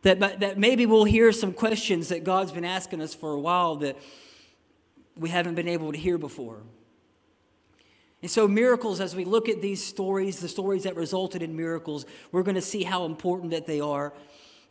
That, 0.02 0.20
that 0.20 0.58
maybe 0.58 0.86
we'll 0.86 1.02
hear 1.02 1.32
some 1.32 1.52
questions 1.52 2.10
that 2.10 2.22
God's 2.22 2.52
been 2.52 2.64
asking 2.64 3.02
us 3.02 3.16
for 3.16 3.32
a 3.32 3.40
while 3.40 3.74
that 3.76 3.98
we 5.16 5.28
haven't 5.28 5.56
been 5.56 5.66
able 5.66 5.90
to 5.90 5.98
hear 5.98 6.18
before. 6.18 6.60
And 8.26 8.30
so, 8.32 8.48
miracles, 8.48 9.00
as 9.00 9.14
we 9.14 9.24
look 9.24 9.48
at 9.48 9.62
these 9.62 9.80
stories, 9.80 10.40
the 10.40 10.48
stories 10.48 10.82
that 10.82 10.96
resulted 10.96 11.44
in 11.44 11.54
miracles, 11.54 12.06
we're 12.32 12.42
going 12.42 12.56
to 12.56 12.60
see 12.60 12.82
how 12.82 13.04
important 13.04 13.52
that 13.52 13.68
they 13.68 13.78
are. 13.78 14.12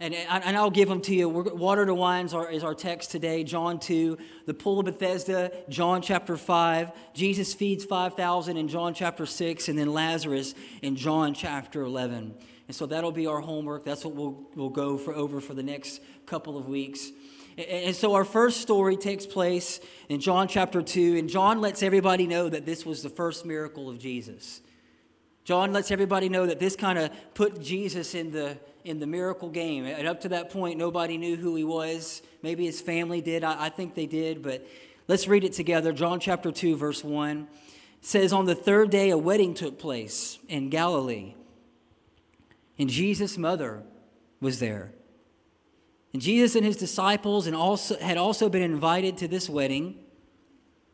And, 0.01 0.13
and 0.13 0.57
I'll 0.57 0.69
give 0.69 0.89
them 0.89 0.99
to 1.03 1.15
you. 1.15 1.29
Water 1.29 1.85
to 1.85 1.93
wine 1.93 2.25
is 2.25 2.33
our, 2.33 2.51
is 2.51 2.65
our 2.65 2.75
text 2.75 3.11
today. 3.11 3.45
John 3.45 3.79
2, 3.79 4.17
the 4.45 4.53
pool 4.53 4.79
of 4.79 4.87
Bethesda, 4.87 5.53
John 5.69 6.01
chapter 6.01 6.35
5. 6.35 6.91
Jesus 7.13 7.53
feeds 7.53 7.85
5,000 7.85 8.57
in 8.57 8.67
John 8.67 8.93
chapter 8.93 9.25
6, 9.25 9.69
and 9.69 9.79
then 9.79 9.93
Lazarus 9.93 10.53
in 10.81 10.97
John 10.97 11.33
chapter 11.33 11.83
11. 11.83 12.33
And 12.67 12.75
so 12.75 12.85
that'll 12.85 13.13
be 13.13 13.25
our 13.25 13.39
homework. 13.39 13.85
That's 13.85 14.03
what 14.03 14.15
we'll, 14.15 14.37
we'll 14.55 14.67
go 14.67 14.97
for 14.97 15.13
over 15.13 15.39
for 15.39 15.53
the 15.53 15.63
next 15.63 16.01
couple 16.25 16.57
of 16.57 16.67
weeks. 16.67 17.09
And 17.57 17.95
so 17.95 18.15
our 18.15 18.25
first 18.25 18.61
story 18.61 18.97
takes 18.97 19.25
place 19.25 19.79
in 20.09 20.19
John 20.19 20.47
chapter 20.49 20.81
2, 20.81 21.17
and 21.17 21.29
John 21.29 21.61
lets 21.61 21.83
everybody 21.83 22.27
know 22.27 22.49
that 22.49 22.65
this 22.65 22.85
was 22.85 23.01
the 23.01 23.09
first 23.09 23.45
miracle 23.45 23.89
of 23.89 23.97
Jesus. 23.97 24.61
John 25.45 25.71
lets 25.71 25.89
everybody 25.91 26.27
know 26.27 26.47
that 26.47 26.59
this 26.59 26.75
kind 26.75 26.97
of 26.99 27.11
put 27.33 27.61
Jesus 27.61 28.13
in 28.13 28.31
the, 28.31 28.57
in 28.83 28.99
the 28.99 29.07
miracle 29.07 29.49
game. 29.49 29.85
And 29.85 30.07
up 30.07 30.21
to 30.21 30.29
that 30.29 30.49
point, 30.49 30.77
nobody 30.77 31.17
knew 31.17 31.37
who 31.37 31.55
he 31.55 31.63
was. 31.63 32.23
Maybe 32.41 32.65
his 32.65 32.81
family 32.81 33.21
did. 33.21 33.43
I, 33.43 33.65
I 33.65 33.69
think 33.69 33.95
they 33.95 34.07
did, 34.07 34.41
but 34.41 34.67
let's 35.07 35.27
read 35.27 35.43
it 35.43 35.53
together. 35.53 35.93
John 35.93 36.19
chapter 36.19 36.51
2, 36.51 36.75
verse 36.75 37.03
1 37.03 37.47
says, 38.01 38.33
On 38.33 38.45
the 38.45 38.55
third 38.55 38.89
day, 38.89 39.11
a 39.11 39.17
wedding 39.17 39.53
took 39.53 39.79
place 39.79 40.39
in 40.49 40.69
Galilee, 40.69 41.35
and 42.77 42.89
Jesus' 42.89 43.37
mother 43.37 43.83
was 44.41 44.59
there. 44.59 44.91
And 46.15 46.21
Jesus 46.21 46.55
and 46.55 46.63
his 46.63 46.77
disciples 46.77 47.45
and 47.45 47.53
also, 47.53 47.99
had 47.99 48.15
also 48.15 48.47
been 48.47 48.61
invited 48.61 49.17
to 49.17 49.27
this 49.27 49.49
wedding. 49.49 49.99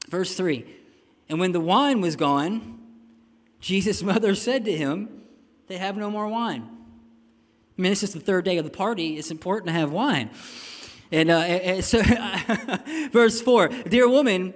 Verse 0.10 0.34
3 0.34 0.66
And 1.30 1.40
when 1.40 1.52
the 1.52 1.60
wine 1.60 2.02
was 2.02 2.16
gone, 2.16 2.80
Jesus' 3.60 4.02
mother 4.12 4.34
said 4.34 4.66
to 4.66 4.76
him, 4.76 5.22
They 5.68 5.78
have 5.78 5.96
no 5.96 6.10
more 6.10 6.28
wine. 6.28 6.68
I 7.78 7.82
mean, 7.84 7.92
this 7.92 8.02
is 8.02 8.14
the 8.14 8.20
third 8.20 8.46
day 8.46 8.58
of 8.58 8.66
the 8.66 8.72
party. 8.72 9.20
It's 9.20 9.30
important 9.30 9.68
to 9.68 9.74
have 9.74 9.92
wine. 9.92 10.32
And, 11.12 11.30
uh, 11.30 11.38
and 11.38 11.86
so, 11.86 12.02
verse 13.12 13.40
4 13.42 13.68
Dear 13.68 14.10
woman, 14.10 14.56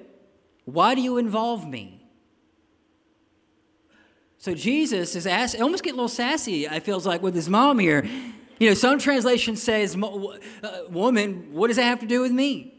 why 0.63 0.95
do 0.95 1.01
you 1.01 1.17
involve 1.17 1.67
me? 1.67 2.07
So 4.39 4.55
Jesus 4.55 5.15
is 5.15 5.27
asked, 5.27 5.61
almost 5.61 5.83
getting 5.83 5.99
a 5.99 6.01
little 6.01 6.09
sassy, 6.09 6.67
I 6.67 6.79
feels 6.79 7.05
like, 7.05 7.21
with 7.21 7.35
his 7.35 7.49
mom 7.49 7.77
here. 7.77 8.09
You 8.59 8.69
know, 8.69 8.73
some 8.73 8.99
translation 8.99 9.55
says, 9.55 9.95
uh, 9.95 10.79
woman, 10.89 11.49
what 11.51 11.67
does 11.67 11.77
that 11.77 11.83
have 11.83 11.99
to 11.99 12.05
do 12.05 12.21
with 12.21 12.31
me? 12.31 12.73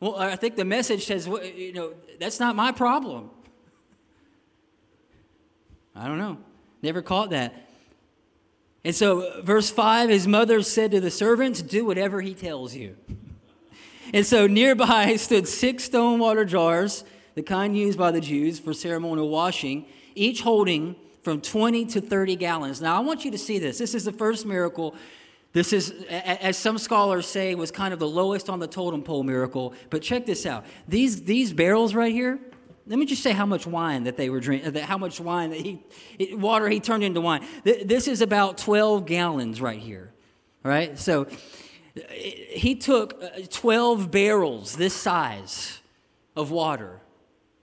Well, 0.00 0.16
I 0.16 0.34
think 0.34 0.56
the 0.56 0.64
message 0.64 1.06
says, 1.06 1.26
you 1.26 1.72
know, 1.72 1.94
that's 2.18 2.40
not 2.40 2.56
my 2.56 2.72
problem. 2.72 3.30
I 5.94 6.08
don't 6.08 6.18
know. 6.18 6.38
Never 6.82 7.02
caught 7.02 7.30
that. 7.30 7.68
And 8.84 8.94
so, 8.94 9.42
verse 9.42 9.70
5 9.70 10.08
his 10.08 10.26
mother 10.26 10.60
said 10.62 10.90
to 10.90 11.00
the 11.00 11.10
servants, 11.10 11.62
Do 11.62 11.84
whatever 11.84 12.20
he 12.20 12.34
tells 12.34 12.74
you. 12.74 12.96
And 14.12 14.26
so, 14.26 14.48
nearby 14.48 15.14
stood 15.16 15.46
six 15.46 15.84
stone 15.84 16.18
water 16.18 16.44
jars, 16.44 17.04
the 17.36 17.42
kind 17.42 17.76
used 17.76 17.96
by 17.96 18.10
the 18.10 18.20
Jews 18.20 18.58
for 18.58 18.74
ceremonial 18.74 19.28
washing, 19.28 19.86
each 20.16 20.42
holding 20.42 20.96
from 21.22 21.40
20 21.40 21.86
to 21.86 22.00
30 22.00 22.36
gallons. 22.36 22.80
Now, 22.80 22.96
I 22.96 23.00
want 23.00 23.24
you 23.24 23.30
to 23.30 23.38
see 23.38 23.58
this. 23.58 23.78
This 23.78 23.94
is 23.94 24.04
the 24.04 24.12
first 24.12 24.44
miracle. 24.44 24.94
This 25.52 25.72
is, 25.72 25.90
as 26.08 26.56
some 26.56 26.78
scholars 26.78 27.26
say, 27.26 27.54
was 27.54 27.70
kind 27.70 27.92
of 27.92 28.00
the 28.00 28.08
lowest 28.08 28.48
on 28.48 28.58
the 28.58 28.66
totem 28.66 29.02
pole 29.02 29.22
miracle. 29.22 29.74
But 29.90 30.02
check 30.02 30.26
this 30.26 30.46
out. 30.46 30.64
These, 30.88 31.22
these 31.22 31.52
barrels 31.52 31.94
right 31.94 32.12
here, 32.12 32.40
let 32.86 32.98
me 32.98 33.06
just 33.06 33.22
say 33.22 33.32
how 33.32 33.46
much 33.46 33.66
wine 33.66 34.04
that 34.04 34.16
they 34.16 34.30
were 34.30 34.40
drinking, 34.40 34.74
how 34.82 34.98
much 34.98 35.20
wine 35.20 35.50
that 35.50 35.60
he, 35.60 36.34
water 36.34 36.68
he 36.68 36.80
turned 36.80 37.04
into 37.04 37.20
wine. 37.20 37.46
This 37.64 38.08
is 38.08 38.22
about 38.22 38.58
12 38.58 39.06
gallons 39.06 39.60
right 39.60 39.78
here, 39.78 40.12
right? 40.64 40.98
So 40.98 41.28
he 42.48 42.74
took 42.74 43.22
uh, 43.22 43.28
12 43.50 44.10
barrels 44.10 44.76
this 44.76 44.94
size 44.94 45.80
of 46.34 46.50
water. 46.50 47.01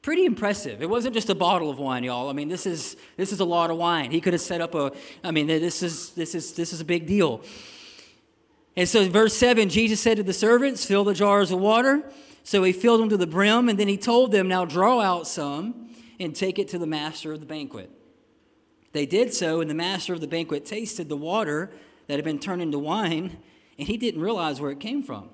Pretty 0.02 0.26
impressive. 0.26 0.82
It 0.82 0.90
wasn't 0.90 1.14
just 1.14 1.30
a 1.30 1.36
bottle 1.36 1.70
of 1.70 1.78
wine, 1.78 2.04
y'all. 2.04 2.30
I 2.30 2.34
mean, 2.34 2.48
this 2.48 2.66
is 2.66 2.96
this 3.18 3.34
is 3.34 3.40
a 3.42 3.46
lot 3.46 3.70
of 3.70 3.78
wine. 3.78 4.12
He 4.12 4.22
could 4.22 4.34
have 4.34 4.42
set 4.42 4.62
up 4.62 4.74
a. 4.76 4.92
I 5.24 5.32
mean, 5.32 5.48
this 5.48 5.84
is 5.84 6.12
this 6.12 6.36
is 6.36 6.54
this 6.54 6.72
is 6.72 6.80
a 6.80 6.86
big 6.86 7.06
deal. 7.06 7.42
And 8.78 8.88
so, 8.88 9.08
verse 9.10 9.36
seven, 9.36 9.68
Jesus 9.68 10.00
said 10.00 10.18
to 10.18 10.24
the 10.24 10.34
servants, 10.34 10.86
"Fill 10.86 11.04
the 11.04 11.14
jars 11.14 11.52
of 11.52 11.60
water." 11.60 12.04
So 12.50 12.64
he 12.64 12.72
filled 12.72 13.02
them 13.02 13.10
to 13.10 13.18
the 13.18 13.28
brim, 13.28 13.70
and 13.70 13.78
then 13.78 13.88
he 13.88 13.96
told 13.96 14.32
them, 14.32 14.48
Now 14.48 14.66
draw 14.66 15.02
out 15.02 15.28
some 15.28 15.90
and 16.20 16.36
take 16.36 16.58
it 16.58 16.68
to 16.70 16.80
the 16.80 16.88
master 16.88 17.32
of 17.32 17.40
the 17.40 17.46
banquet. 17.46 17.92
They 18.92 19.06
did 19.06 19.34
so, 19.36 19.62
and 19.62 19.70
the 19.70 19.76
master 19.76 20.14
of 20.16 20.22
the 20.22 20.28
banquet 20.28 20.66
tasted 20.66 21.10
the 21.10 21.16
water 21.16 21.72
that 22.08 22.16
had 22.16 22.26
been 22.26 22.40
turned 22.40 22.64
into 22.64 22.80
wine, 22.80 23.38
and 23.78 23.88
he 23.88 23.98
didn't 23.98 24.22
realize 24.22 24.60
where 24.60 24.72
it 24.72 24.80
came 24.80 25.04
from, 25.04 25.30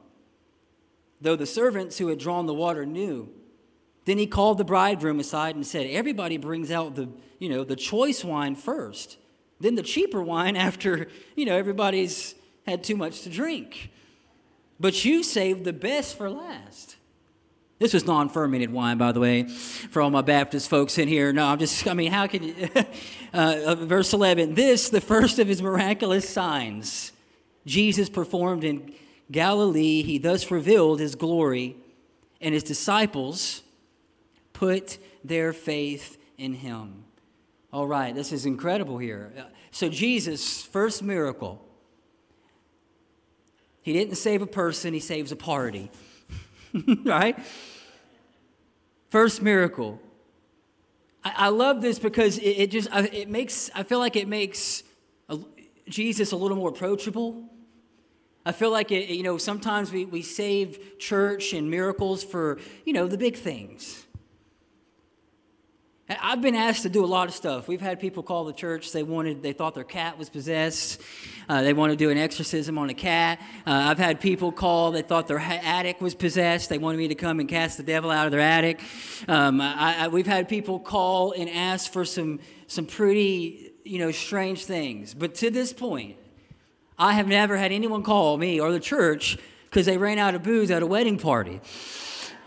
though 1.21 1.37
the 1.37 1.45
servants 1.45 1.97
who 1.97 2.07
had 2.07 2.19
drawn 2.19 2.47
the 2.47 2.53
water 2.53 2.85
knew. 2.85 3.29
Then 4.05 4.17
he 4.19 4.27
called 4.27 4.59
the 4.59 4.63
bridegroom 4.63 5.19
aside 5.19 5.55
and 5.55 5.65
said, 5.65 5.87
Everybody 5.87 6.37
brings 6.37 6.71
out 6.71 6.95
the, 6.95 7.09
you 7.39 7.49
know, 7.49 7.63
the 7.63 7.75
choice 7.75 8.23
wine 8.23 8.55
first, 8.55 9.17
then 9.59 9.75
the 9.75 9.83
cheaper 9.83 10.21
wine 10.21 10.55
after, 10.67 11.07
you 11.35 11.45
know, 11.45 11.57
everybody's 11.57 12.35
had 12.65 12.83
too 12.83 12.95
much 12.95 13.21
to 13.21 13.29
drink. 13.29 13.91
But 14.79 15.05
you 15.05 15.23
saved 15.23 15.63
the 15.63 15.73
best 15.73 16.17
for 16.17 16.29
last. 16.29 16.97
This 17.79 17.93
was 17.93 18.05
non 18.05 18.29
fermented 18.29 18.71
wine, 18.71 18.97
by 18.97 19.11
the 19.11 19.19
way, 19.19 19.43
for 19.43 20.01
all 20.01 20.09
my 20.09 20.21
Baptist 20.21 20.69
folks 20.69 20.97
in 20.97 21.07
here. 21.07 21.33
No, 21.33 21.45
I'm 21.45 21.59
just, 21.59 21.85
I 21.87 21.93
mean, 21.93 22.11
how 22.11 22.27
can 22.27 22.43
you? 22.43 22.69
Uh, 23.33 23.61
uh, 23.65 23.75
verse 23.75 24.13
11 24.13 24.53
This, 24.53 24.87
the 24.87 25.01
first 25.01 25.39
of 25.39 25.47
his 25.49 25.61
miraculous 25.61 26.29
signs, 26.29 27.11
Jesus 27.65 28.07
performed 28.07 28.63
in 28.63 28.93
Galilee. 29.29 30.03
He 30.03 30.17
thus 30.19 30.49
revealed 30.49 31.01
his 31.01 31.15
glory, 31.15 31.75
and 32.39 32.53
his 32.53 32.63
disciples 32.63 33.61
put 34.55 34.97
their 35.23 35.53
faith 35.53 36.17
in 36.37 36.53
him. 36.53 37.03
All 37.71 37.85
right, 37.85 38.15
this 38.15 38.31
is 38.31 38.45
incredible 38.45 38.97
here. 38.97 39.31
Uh, 39.37 39.43
so, 39.69 39.89
Jesus' 39.89 40.63
first 40.63 41.03
miracle, 41.03 41.61
he 43.81 43.93
didn't 43.93 44.15
save 44.15 44.41
a 44.41 44.47
person, 44.47 44.93
he 44.93 44.99
saves 44.99 45.31
a 45.31 45.35
party. 45.35 45.91
right? 47.03 47.37
First 49.09 49.41
miracle. 49.41 49.99
I, 51.23 51.33
I, 51.35 51.49
love 51.49 51.81
this 51.81 51.99
because 51.99 52.37
it, 52.37 52.49
it 52.49 52.71
just 52.71 52.89
it 52.93 53.29
makes 53.29 53.69
I 53.75 53.83
feel 53.83 53.99
like 53.99 54.15
it 54.15 54.27
makes 54.27 54.83
a, 55.29 55.37
Jesus 55.87 56.31
a 56.31 56.35
little 56.37 56.57
more 56.57 56.69
approachable. 56.69 57.49
I 58.45 58.51
feel 58.51 58.71
like 58.71 58.91
it, 58.91 59.09
you 59.09 59.23
know 59.23 59.37
sometimes 59.37 59.91
we, 59.91 60.05
we 60.05 60.21
save 60.21 60.97
church 60.99 61.53
and 61.53 61.69
miracles 61.69 62.23
for 62.23 62.59
you 62.85 62.93
know 62.93 63.07
the 63.07 63.17
big 63.17 63.35
things. 63.35 64.04
I've 66.07 66.39
been 66.39 66.53
asked 66.53 66.83
to 66.83 66.89
do 66.89 67.03
a 67.03 67.07
lot 67.07 67.29
of 67.29 67.33
stuff. 67.33 67.67
We've 67.67 67.81
had 67.81 67.99
people 67.99 68.21
call 68.21 68.45
the 68.45 68.53
church. 68.53 68.91
They 68.91 69.01
wanted, 69.01 69.41
they 69.41 69.53
thought 69.53 69.73
their 69.73 69.83
cat 69.83 70.19
was 70.19 70.29
possessed. 70.29 71.01
Uh, 71.49 71.63
they 71.63 71.73
want 71.73 71.93
to 71.93 71.95
do 71.95 72.11
an 72.11 72.17
exorcism 72.19 72.77
on 72.77 72.91
a 72.91 72.93
cat. 72.93 73.39
Uh, 73.65 73.71
I've 73.71 73.97
had 73.97 74.21
people 74.21 74.51
call. 74.51 74.91
They 74.91 75.01
thought 75.01 75.27
their 75.27 75.39
attic 75.39 76.01
was 76.01 76.13
possessed. 76.13 76.69
They 76.69 76.77
wanted 76.77 76.99
me 76.99 77.07
to 77.07 77.15
come 77.15 77.39
and 77.39 77.49
cast 77.49 77.77
the 77.77 77.83
devil 77.83 78.11
out 78.11 78.27
of 78.27 78.31
their 78.31 78.41
attic. 78.41 78.81
Um, 79.27 79.59
I, 79.59 79.95
I, 80.01 80.07
we've 80.09 80.27
had 80.27 80.47
people 80.47 80.79
call 80.79 81.31
and 81.31 81.49
ask 81.49 81.91
for 81.91 82.05
some 82.05 82.39
some 82.67 82.85
pretty 82.85 83.71
you 83.83 83.97
know 83.97 84.11
strange 84.11 84.65
things. 84.65 85.15
But 85.15 85.33
to 85.35 85.49
this 85.49 85.73
point, 85.73 86.17
I 86.99 87.13
have 87.13 87.27
never 87.27 87.57
had 87.57 87.71
anyone 87.71 88.03
call 88.03 88.37
me 88.37 88.59
or 88.59 88.71
the 88.71 88.79
church 88.79 89.39
because 89.71 89.87
they 89.87 89.97
ran 89.97 90.19
out 90.19 90.35
of 90.35 90.43
booze 90.43 90.69
at 90.69 90.83
a 90.83 90.87
wedding 90.87 91.17
party 91.17 91.61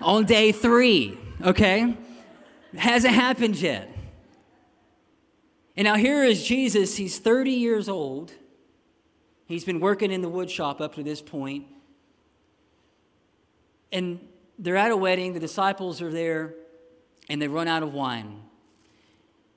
on 0.00 0.26
day 0.26 0.52
three. 0.52 1.18
Okay. 1.42 1.96
Hasn't 2.76 3.14
happened 3.14 3.56
yet. 3.56 3.94
And 5.76 5.84
now 5.84 5.94
here 5.94 6.25
is 6.25 6.44
Jesus. 6.44 6.96
He's 6.96 7.18
30 7.18 7.52
years 7.52 7.88
old. 7.88 8.32
He's 9.46 9.64
been 9.64 9.80
working 9.80 10.10
in 10.10 10.20
the 10.20 10.28
wood 10.28 10.50
shop 10.50 10.80
up 10.80 10.96
to 10.96 11.02
this 11.02 11.22
point. 11.22 11.66
And 13.90 14.20
they're 14.58 14.76
at 14.76 14.90
a 14.90 14.96
wedding. 14.96 15.32
The 15.32 15.40
disciples 15.40 16.02
are 16.02 16.12
there, 16.12 16.54
and 17.28 17.40
they 17.40 17.48
run 17.48 17.68
out 17.68 17.82
of 17.82 17.94
wine. 17.94 18.42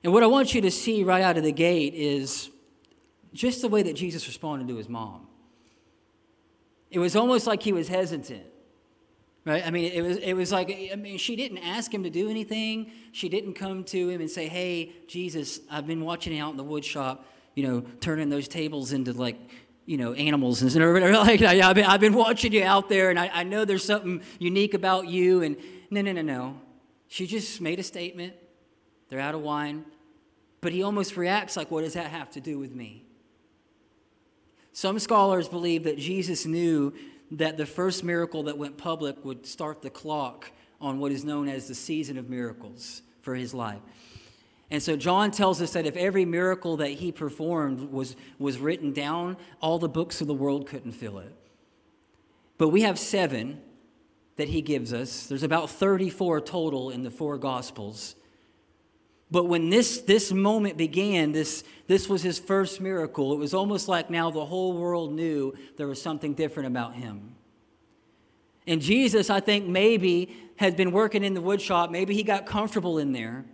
And 0.04 0.12
what 0.12 0.22
I 0.22 0.26
want 0.26 0.54
you 0.54 0.60
to 0.62 0.70
see 0.70 1.04
right 1.04 1.22
out 1.22 1.36
of 1.36 1.42
the 1.42 1.52
gate 1.52 1.94
is 1.94 2.50
just 3.34 3.60
the 3.60 3.68
way 3.68 3.82
that 3.82 3.94
Jesus 3.94 4.26
responded 4.26 4.68
to 4.68 4.76
his 4.76 4.88
mom. 4.88 5.26
It 6.90 6.98
was 6.98 7.16
almost 7.16 7.46
like 7.46 7.62
he 7.62 7.72
was 7.72 7.88
hesitant. 7.88 8.44
Right? 9.44 9.66
I 9.66 9.70
mean, 9.70 9.90
it 9.92 10.02
was, 10.02 10.18
it 10.18 10.34
was 10.34 10.52
like, 10.52 10.90
I 10.92 10.94
mean, 10.94 11.18
she 11.18 11.34
didn't 11.34 11.58
ask 11.58 11.92
him 11.92 12.04
to 12.04 12.10
do 12.10 12.30
anything. 12.30 12.92
She 13.10 13.28
didn't 13.28 13.54
come 13.54 13.82
to 13.84 14.08
him 14.08 14.20
and 14.20 14.30
say, 14.30 14.46
Hey, 14.46 14.92
Jesus, 15.08 15.60
I've 15.68 15.86
been 15.86 16.04
watching 16.04 16.32
you 16.32 16.42
out 16.42 16.52
in 16.52 16.56
the 16.56 16.64
wood 16.64 16.84
shop, 16.84 17.26
you 17.56 17.66
know, 17.66 17.80
turning 18.00 18.28
those 18.28 18.46
tables 18.46 18.92
into 18.92 19.12
like, 19.12 19.36
you 19.84 19.96
know, 19.96 20.12
animals. 20.12 20.62
And 20.62 20.72
like, 21.12 21.42
I've 21.42 21.74
been, 21.74 21.84
I've 21.84 22.00
been 22.00 22.14
watching 22.14 22.52
you 22.52 22.62
out 22.62 22.88
there 22.88 23.10
and 23.10 23.18
I, 23.18 23.30
I 23.32 23.42
know 23.42 23.64
there's 23.64 23.84
something 23.84 24.22
unique 24.38 24.74
about 24.74 25.08
you. 25.08 25.42
And 25.42 25.56
no, 25.90 26.02
no, 26.02 26.12
no, 26.12 26.22
no. 26.22 26.60
She 27.08 27.26
just 27.26 27.60
made 27.60 27.80
a 27.80 27.82
statement. 27.82 28.34
They're 29.08 29.20
out 29.20 29.34
of 29.34 29.40
wine. 29.40 29.84
But 30.60 30.72
he 30.72 30.84
almost 30.84 31.16
reacts 31.16 31.56
like, 31.56 31.72
What 31.72 31.82
does 31.82 31.94
that 31.94 32.06
have 32.06 32.30
to 32.30 32.40
do 32.40 32.60
with 32.60 32.72
me? 32.72 33.04
Some 34.72 35.00
scholars 35.00 35.48
believe 35.48 35.84
that 35.84 35.98
Jesus 35.98 36.46
knew 36.46 36.94
that 37.32 37.56
the 37.56 37.66
first 37.66 38.04
miracle 38.04 38.44
that 38.44 38.58
went 38.58 38.76
public 38.76 39.24
would 39.24 39.46
start 39.46 39.82
the 39.82 39.90
clock 39.90 40.50
on 40.80 40.98
what 40.98 41.12
is 41.12 41.24
known 41.24 41.48
as 41.48 41.66
the 41.66 41.74
season 41.74 42.18
of 42.18 42.28
miracles 42.28 43.02
for 43.22 43.34
his 43.34 43.54
life. 43.54 43.80
And 44.70 44.82
so 44.82 44.96
John 44.96 45.30
tells 45.30 45.60
us 45.60 45.72
that 45.72 45.86
if 45.86 45.96
every 45.96 46.24
miracle 46.24 46.78
that 46.78 46.90
he 46.90 47.12
performed 47.12 47.92
was, 47.92 48.16
was 48.38 48.58
written 48.58 48.92
down, 48.92 49.36
all 49.60 49.78
the 49.78 49.88
books 49.88 50.20
of 50.20 50.26
the 50.26 50.34
world 50.34 50.66
couldn't 50.66 50.92
fill 50.92 51.18
it. 51.18 51.34
but 52.58 52.68
we 52.68 52.82
have 52.82 52.98
seven 52.98 53.60
that 54.36 54.48
he 54.48 54.62
gives 54.62 54.92
us. 54.92 55.26
There's 55.26 55.42
about 55.42 55.68
34 55.70 56.40
total 56.40 56.90
in 56.90 57.02
the 57.02 57.10
four 57.10 57.36
Gospels. 57.38 58.14
But 59.32 59.46
when 59.46 59.70
this, 59.70 60.02
this 60.02 60.30
moment 60.30 60.76
began, 60.76 61.32
this, 61.32 61.64
this 61.86 62.06
was 62.06 62.22
his 62.22 62.38
first 62.38 62.82
miracle. 62.82 63.32
It 63.32 63.38
was 63.38 63.54
almost 63.54 63.88
like 63.88 64.10
now 64.10 64.30
the 64.30 64.44
whole 64.44 64.74
world 64.74 65.10
knew 65.10 65.54
there 65.78 65.86
was 65.86 66.02
something 66.02 66.34
different 66.34 66.66
about 66.66 66.94
him. 66.94 67.34
And 68.66 68.82
Jesus, 68.82 69.30
I 69.30 69.40
think, 69.40 69.66
maybe 69.66 70.36
had 70.56 70.76
been 70.76 70.92
working 70.92 71.24
in 71.24 71.32
the 71.32 71.40
woodshop. 71.40 71.90
Maybe 71.90 72.14
he 72.14 72.24
got 72.24 72.44
comfortable 72.44 72.98
in 72.98 73.12
there. 73.12 73.46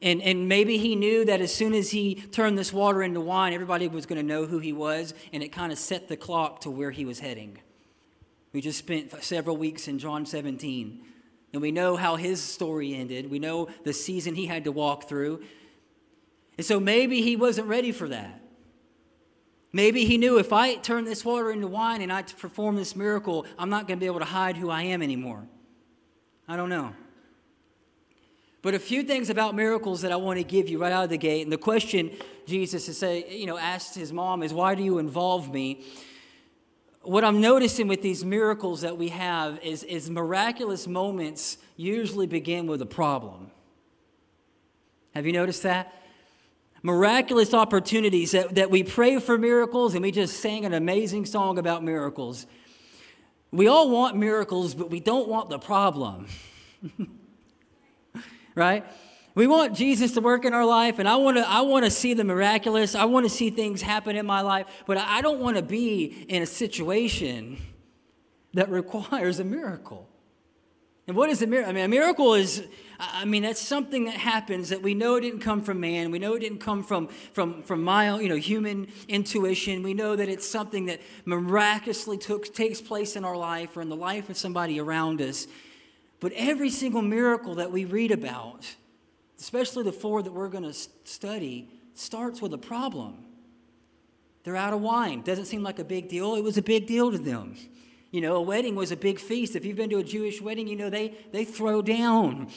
And, 0.00 0.22
and 0.22 0.48
maybe 0.48 0.78
he 0.78 0.94
knew 0.94 1.24
that 1.24 1.40
as 1.40 1.52
soon 1.52 1.74
as 1.74 1.90
he 1.90 2.14
turned 2.14 2.56
this 2.56 2.72
water 2.72 3.02
into 3.02 3.20
wine, 3.20 3.52
everybody 3.52 3.88
was 3.88 4.06
going 4.06 4.20
to 4.20 4.26
know 4.26 4.46
who 4.46 4.60
he 4.60 4.72
was, 4.72 5.14
and 5.32 5.42
it 5.42 5.48
kind 5.48 5.72
of 5.72 5.78
set 5.78 6.06
the 6.06 6.16
clock 6.16 6.60
to 6.60 6.70
where 6.70 6.92
he 6.92 7.04
was 7.04 7.18
heading. 7.18 7.58
We 8.52 8.60
just 8.60 8.78
spent 8.78 9.12
several 9.24 9.56
weeks 9.56 9.88
in 9.88 9.98
John 9.98 10.24
17, 10.24 11.00
and 11.52 11.60
we 11.60 11.72
know 11.72 11.96
how 11.96 12.16
his 12.16 12.40
story 12.40 12.94
ended. 12.94 13.30
We 13.30 13.38
know 13.38 13.68
the 13.84 13.92
season 13.92 14.34
he 14.34 14.46
had 14.46 14.64
to 14.64 14.72
walk 14.72 15.08
through. 15.08 15.42
And 16.56 16.64
so 16.64 16.78
maybe 16.78 17.22
he 17.22 17.36
wasn't 17.36 17.66
ready 17.66 17.92
for 17.92 18.08
that. 18.08 18.40
Maybe 19.72 20.04
he 20.04 20.18
knew 20.18 20.38
if 20.38 20.52
I 20.52 20.74
turn 20.76 21.04
this 21.04 21.24
water 21.24 21.50
into 21.50 21.68
wine 21.68 22.02
and 22.02 22.12
I 22.12 22.22
perform 22.22 22.76
this 22.76 22.96
miracle, 22.96 23.46
I'm 23.58 23.70
not 23.70 23.86
going 23.86 23.98
to 23.98 24.00
be 24.00 24.06
able 24.06 24.18
to 24.18 24.24
hide 24.24 24.56
who 24.56 24.68
I 24.68 24.82
am 24.82 25.00
anymore. 25.00 25.46
I 26.48 26.56
don't 26.56 26.68
know. 26.68 26.92
But 28.62 28.74
a 28.74 28.78
few 28.78 29.02
things 29.02 29.30
about 29.30 29.54
miracles 29.54 30.02
that 30.02 30.12
I 30.12 30.16
want 30.16 30.38
to 30.38 30.44
give 30.44 30.68
you 30.68 30.78
right 30.78 30.92
out 30.92 31.04
of 31.04 31.10
the 31.10 31.16
gate. 31.16 31.42
And 31.42 31.52
the 31.52 31.58
question 31.58 32.10
Jesus 32.46 32.88
is 32.88 32.98
say, 32.98 33.38
you 33.38 33.46
know, 33.46 33.56
asked 33.56 33.94
his 33.94 34.12
mom 34.12 34.42
is, 34.42 34.52
"Why 34.52 34.74
do 34.74 34.82
you 34.82 34.98
involve 34.98 35.50
me?" 35.50 35.84
What 37.02 37.24
I'm 37.24 37.40
noticing 37.40 37.88
with 37.88 38.02
these 38.02 38.24
miracles 38.24 38.82
that 38.82 38.98
we 38.98 39.08
have 39.08 39.58
is, 39.62 39.82
is 39.84 40.10
miraculous 40.10 40.86
moments 40.86 41.56
usually 41.76 42.26
begin 42.26 42.66
with 42.66 42.82
a 42.82 42.86
problem. 42.86 43.50
Have 45.14 45.26
you 45.26 45.32
noticed 45.32 45.62
that? 45.62 45.94
Miraculous 46.82 47.54
opportunities 47.54 48.32
that, 48.32 48.54
that 48.54 48.70
we 48.70 48.82
pray 48.82 49.18
for 49.18 49.38
miracles 49.38 49.94
and 49.94 50.02
we 50.02 50.10
just 50.10 50.40
sang 50.40 50.64
an 50.64 50.74
amazing 50.74 51.24
song 51.24 51.58
about 51.58 51.82
miracles. 51.82 52.46
We 53.50 53.66
all 53.66 53.90
want 53.90 54.16
miracles, 54.16 54.74
but 54.74 54.90
we 54.90 55.00
don't 55.00 55.28
want 55.28 55.48
the 55.48 55.58
problem. 55.58 56.26
right? 58.54 58.84
We 59.34 59.46
want 59.46 59.74
Jesus 59.74 60.12
to 60.12 60.20
work 60.20 60.44
in 60.44 60.52
our 60.52 60.64
life, 60.64 60.98
and 60.98 61.08
I 61.08 61.16
want 61.16 61.36
to 61.36 61.48
I 61.48 61.60
want 61.60 61.84
to 61.84 61.90
see 61.90 62.14
the 62.14 62.24
miraculous. 62.24 62.94
I 62.94 63.04
want 63.04 63.26
to 63.26 63.30
see 63.30 63.50
things 63.50 63.80
happen 63.80 64.16
in 64.16 64.26
my 64.26 64.40
life, 64.40 64.66
but 64.86 64.96
I 64.96 65.20
don't 65.20 65.40
want 65.40 65.56
to 65.56 65.62
be 65.62 66.26
in 66.28 66.42
a 66.42 66.46
situation 66.46 67.58
that 68.54 68.68
requires 68.68 69.38
a 69.38 69.44
miracle. 69.44 70.08
And 71.06 71.16
what 71.16 71.28
is 71.28 71.42
a 71.42 71.46
miracle? 71.48 71.70
I 71.70 71.72
mean, 71.72 71.84
a 71.84 71.88
miracle 71.88 72.34
is, 72.34 72.62
I 73.00 73.24
mean, 73.24 73.42
that's 73.42 73.60
something 73.60 74.04
that 74.04 74.14
happens 74.14 74.68
that 74.68 74.80
we 74.80 74.94
know 74.94 75.16
it 75.16 75.22
didn't 75.22 75.40
come 75.40 75.60
from 75.60 75.80
man. 75.80 76.12
We 76.12 76.20
know 76.20 76.34
it 76.34 76.38
didn't 76.40 76.60
come 76.60 76.84
from, 76.84 77.08
from, 77.08 77.64
from 77.64 77.82
my, 77.82 78.20
you 78.20 78.28
know, 78.28 78.36
human 78.36 78.86
intuition. 79.08 79.82
We 79.82 79.92
know 79.92 80.14
that 80.14 80.28
it's 80.28 80.48
something 80.48 80.86
that 80.86 81.00
miraculously 81.24 82.16
took, 82.16 82.54
takes 82.54 82.80
place 82.80 83.16
in 83.16 83.24
our 83.24 83.36
life 83.36 83.76
or 83.76 83.82
in 83.82 83.88
the 83.88 83.96
life 83.96 84.30
of 84.30 84.36
somebody 84.36 84.78
around 84.78 85.20
us. 85.20 85.48
But 86.20 86.32
every 86.36 86.70
single 86.70 87.02
miracle 87.02 87.56
that 87.56 87.72
we 87.72 87.86
read 87.86 88.12
about, 88.12 88.76
especially 89.40 89.84
the 89.84 89.92
four 89.92 90.22
that 90.22 90.32
we're 90.32 90.48
going 90.48 90.64
to 90.64 90.74
study, 91.04 91.68
starts 91.94 92.40
with 92.40 92.52
a 92.52 92.58
problem. 92.58 93.24
They're 94.44 94.56
out 94.56 94.72
of 94.72 94.80
wine. 94.80 95.22
Doesn't 95.22 95.46
seem 95.46 95.62
like 95.62 95.78
a 95.78 95.84
big 95.84 96.08
deal. 96.08 96.34
It 96.34 96.44
was 96.44 96.56
a 96.56 96.62
big 96.62 96.86
deal 96.86 97.10
to 97.10 97.18
them. 97.18 97.56
You 98.10 98.20
know, 98.20 98.36
a 98.36 98.42
wedding 98.42 98.74
was 98.74 98.90
a 98.90 98.96
big 98.96 99.20
feast. 99.20 99.54
If 99.54 99.64
you've 99.64 99.76
been 99.76 99.90
to 99.90 99.98
a 99.98 100.02
Jewish 100.04 100.40
wedding, 100.40 100.66
you 100.66 100.74
know 100.74 100.90
they, 100.90 101.14
they 101.30 101.44
throw 101.44 101.80
down. 101.80 102.48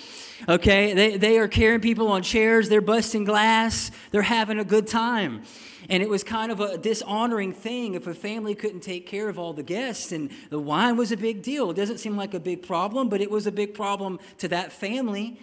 Okay? 0.49 0.93
They, 0.93 1.17
they 1.17 1.37
are 1.37 1.47
carrying 1.47 1.81
people 1.81 2.07
on 2.07 2.23
chairs, 2.23 2.69
they're 2.69 2.81
busting 2.81 3.23
glass, 3.23 3.91
they're 4.11 4.23
having 4.23 4.57
a 4.57 4.63
good 4.63 4.87
time. 4.87 5.43
And 5.89 6.01
it 6.01 6.09
was 6.09 6.23
kind 6.23 6.51
of 6.51 6.59
a 6.59 6.77
dishonoring 6.77 7.53
thing 7.53 7.93
if 7.93 8.07
a 8.07 8.13
family 8.15 8.55
couldn't 8.55 8.79
take 8.79 9.05
care 9.05 9.29
of 9.29 9.37
all 9.37 9.53
the 9.53 9.63
guests. 9.63 10.11
And 10.11 10.31
the 10.49 10.59
wine 10.59 10.97
was 10.97 11.11
a 11.11 11.17
big 11.17 11.43
deal. 11.43 11.69
It 11.69 11.75
doesn't 11.75 11.99
seem 11.99 12.15
like 12.15 12.33
a 12.33 12.39
big 12.39 12.65
problem, 12.65 13.09
but 13.09 13.21
it 13.21 13.29
was 13.29 13.45
a 13.45 13.51
big 13.51 13.73
problem 13.73 14.19
to 14.39 14.47
that 14.47 14.71
family. 14.71 15.39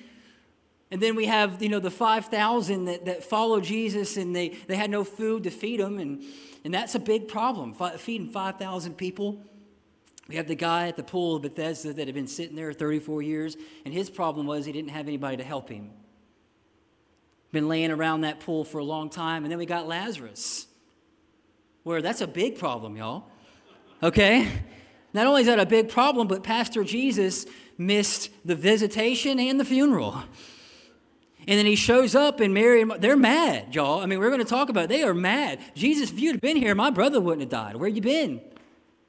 And 0.90 1.00
then 1.00 1.14
we 1.14 1.26
have, 1.26 1.62
you 1.62 1.68
know, 1.68 1.78
the 1.78 1.90
5,000 1.90 2.86
that, 2.86 3.04
that 3.04 3.24
follow 3.24 3.60
Jesus 3.60 4.16
and 4.16 4.34
they, 4.34 4.48
they 4.66 4.76
had 4.76 4.90
no 4.90 5.04
food 5.04 5.44
to 5.44 5.50
feed 5.50 5.80
them. 5.80 5.98
And, 5.98 6.22
and 6.64 6.74
that's 6.74 6.94
a 6.94 6.98
big 6.98 7.28
problem, 7.28 7.74
feeding 7.98 8.30
5,000 8.30 8.96
people. 8.96 9.40
We 10.28 10.36
have 10.36 10.48
the 10.48 10.56
guy 10.56 10.88
at 10.88 10.96
the 10.96 11.02
pool 11.02 11.36
of 11.36 11.42
Bethesda 11.42 11.92
that 11.92 12.06
had 12.06 12.14
been 12.14 12.26
sitting 12.26 12.56
there 12.56 12.72
34 12.72 13.22
years, 13.22 13.56
and 13.84 13.92
his 13.92 14.08
problem 14.08 14.46
was 14.46 14.64
he 14.64 14.72
didn't 14.72 14.90
have 14.90 15.08
anybody 15.08 15.36
to 15.38 15.44
help 15.44 15.68
him 15.68 15.90
been 17.52 17.68
laying 17.68 17.90
around 17.90 18.22
that 18.22 18.40
pool 18.40 18.64
for 18.64 18.78
a 18.78 18.84
long 18.84 19.10
time. 19.10 19.44
And 19.44 19.50
then 19.50 19.58
we 19.58 19.66
got 19.66 19.86
Lazarus, 19.86 20.66
where 21.82 22.02
that's 22.02 22.20
a 22.20 22.26
big 22.26 22.58
problem, 22.58 22.96
y'all. 22.96 23.24
Okay? 24.02 24.48
Not 25.12 25.26
only 25.26 25.42
is 25.42 25.46
that 25.48 25.58
a 25.58 25.66
big 25.66 25.88
problem, 25.88 26.28
but 26.28 26.42
Pastor 26.42 26.84
Jesus 26.84 27.46
missed 27.76 28.30
the 28.44 28.54
visitation 28.54 29.40
and 29.40 29.58
the 29.58 29.64
funeral. 29.64 30.22
And 31.48 31.58
then 31.58 31.66
he 31.66 31.74
shows 31.74 32.14
up 32.14 32.40
and 32.40 32.52
Mary, 32.52 32.82
and 32.82 32.92
they're 32.98 33.16
mad, 33.16 33.74
y'all. 33.74 34.00
I 34.00 34.06
mean, 34.06 34.18
we're 34.18 34.28
going 34.28 34.40
to 34.40 34.44
talk 34.44 34.68
about 34.68 34.84
it. 34.84 34.88
They 34.88 35.02
are 35.02 35.14
mad. 35.14 35.58
Jesus, 35.74 36.10
if 36.10 36.20
you'd 36.20 36.40
been 36.40 36.56
here, 36.56 36.74
my 36.74 36.90
brother 36.90 37.20
wouldn't 37.20 37.40
have 37.40 37.50
died. 37.50 37.76
Where 37.76 37.88
you 37.88 38.02
been? 38.02 38.40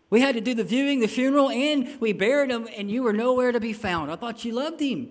We 0.10 0.22
had 0.22 0.36
to 0.36 0.42
do 0.42 0.54
the 0.54 0.64
viewing, 0.64 1.00
the 1.00 1.08
funeral, 1.08 1.50
and 1.50 2.00
we 2.00 2.14
buried 2.14 2.52
him, 2.52 2.68
and 2.76 2.90
you 2.90 3.04
were 3.04 3.14
nowhere 3.14 3.52
to 3.52 3.60
be 3.60 3.74
found. 3.74 4.12
I 4.12 4.16
thought 4.16 4.44
you 4.44 4.54
loved 4.54 4.82
him. 4.82 5.10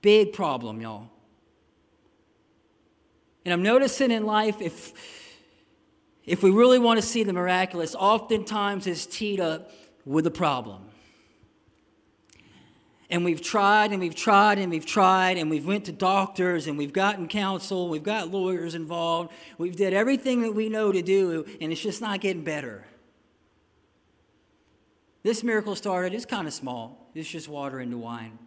Big 0.00 0.32
problem, 0.32 0.80
y'all. 0.80 1.08
And 3.44 3.52
I'm 3.52 3.62
noticing 3.62 4.10
in 4.10 4.24
life, 4.24 4.60
if, 4.60 4.92
if 6.24 6.42
we 6.42 6.50
really 6.50 6.78
want 6.78 7.00
to 7.00 7.06
see 7.06 7.22
the 7.22 7.32
miraculous, 7.32 7.94
oftentimes 7.94 8.86
it's 8.86 9.06
teed 9.06 9.40
up 9.40 9.70
with 10.04 10.26
a 10.26 10.30
problem. 10.30 10.84
And 13.12 13.26
we've 13.26 13.42
tried 13.42 13.92
and 13.92 14.00
we've 14.00 14.14
tried 14.14 14.58
and 14.58 14.72
we've 14.72 14.86
tried 14.86 15.36
and 15.36 15.50
we've 15.50 15.66
went 15.66 15.84
to 15.84 15.92
doctors 15.92 16.66
and 16.66 16.78
we've 16.78 16.94
gotten 16.94 17.28
counsel, 17.28 17.90
we've 17.90 18.02
got 18.02 18.30
lawyers 18.30 18.74
involved, 18.74 19.30
we've 19.58 19.76
did 19.76 19.92
everything 19.92 20.40
that 20.40 20.54
we 20.54 20.70
know 20.70 20.90
to 20.90 21.02
do, 21.02 21.44
and 21.60 21.70
it's 21.70 21.82
just 21.82 22.00
not 22.00 22.22
getting 22.22 22.42
better. 22.42 22.86
This 25.22 25.44
miracle 25.44 25.76
started, 25.76 26.14
it's 26.14 26.24
kind 26.24 26.48
of 26.48 26.54
small. 26.54 27.10
It's 27.14 27.28
just 27.28 27.50
water 27.50 27.80
into 27.80 27.98
wine. 27.98 28.38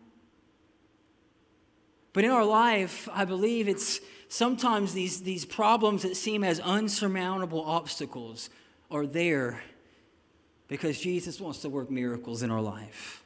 But 2.12 2.24
in 2.24 2.32
our 2.32 2.44
life, 2.44 3.08
I 3.14 3.24
believe 3.24 3.68
it's 3.68 4.00
sometimes 4.30 4.96
these, 4.96 5.22
these 5.22 5.46
problems 5.46 6.02
that 6.02 6.18
seem 6.18 6.44
as 6.44 6.60
unsurmountable 6.60 7.64
obstacles 7.64 8.50
are 8.90 9.06
there 9.06 9.62
because 10.68 11.00
Jesus 11.00 11.40
wants 11.40 11.60
to 11.60 11.70
work 11.70 11.92
miracles 11.92 12.42
in 12.42 12.50
our 12.50 12.62
life. 12.62 13.25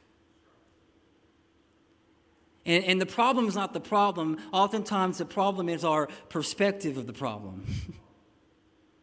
And, 2.70 2.84
and 2.84 3.00
the 3.00 3.06
problem 3.06 3.48
is 3.48 3.56
not 3.56 3.72
the 3.72 3.80
problem. 3.80 4.38
Oftentimes, 4.52 5.18
the 5.18 5.24
problem 5.24 5.68
is 5.68 5.84
our 5.84 6.06
perspective 6.28 6.96
of 6.96 7.08
the 7.08 7.12
problem. 7.12 7.66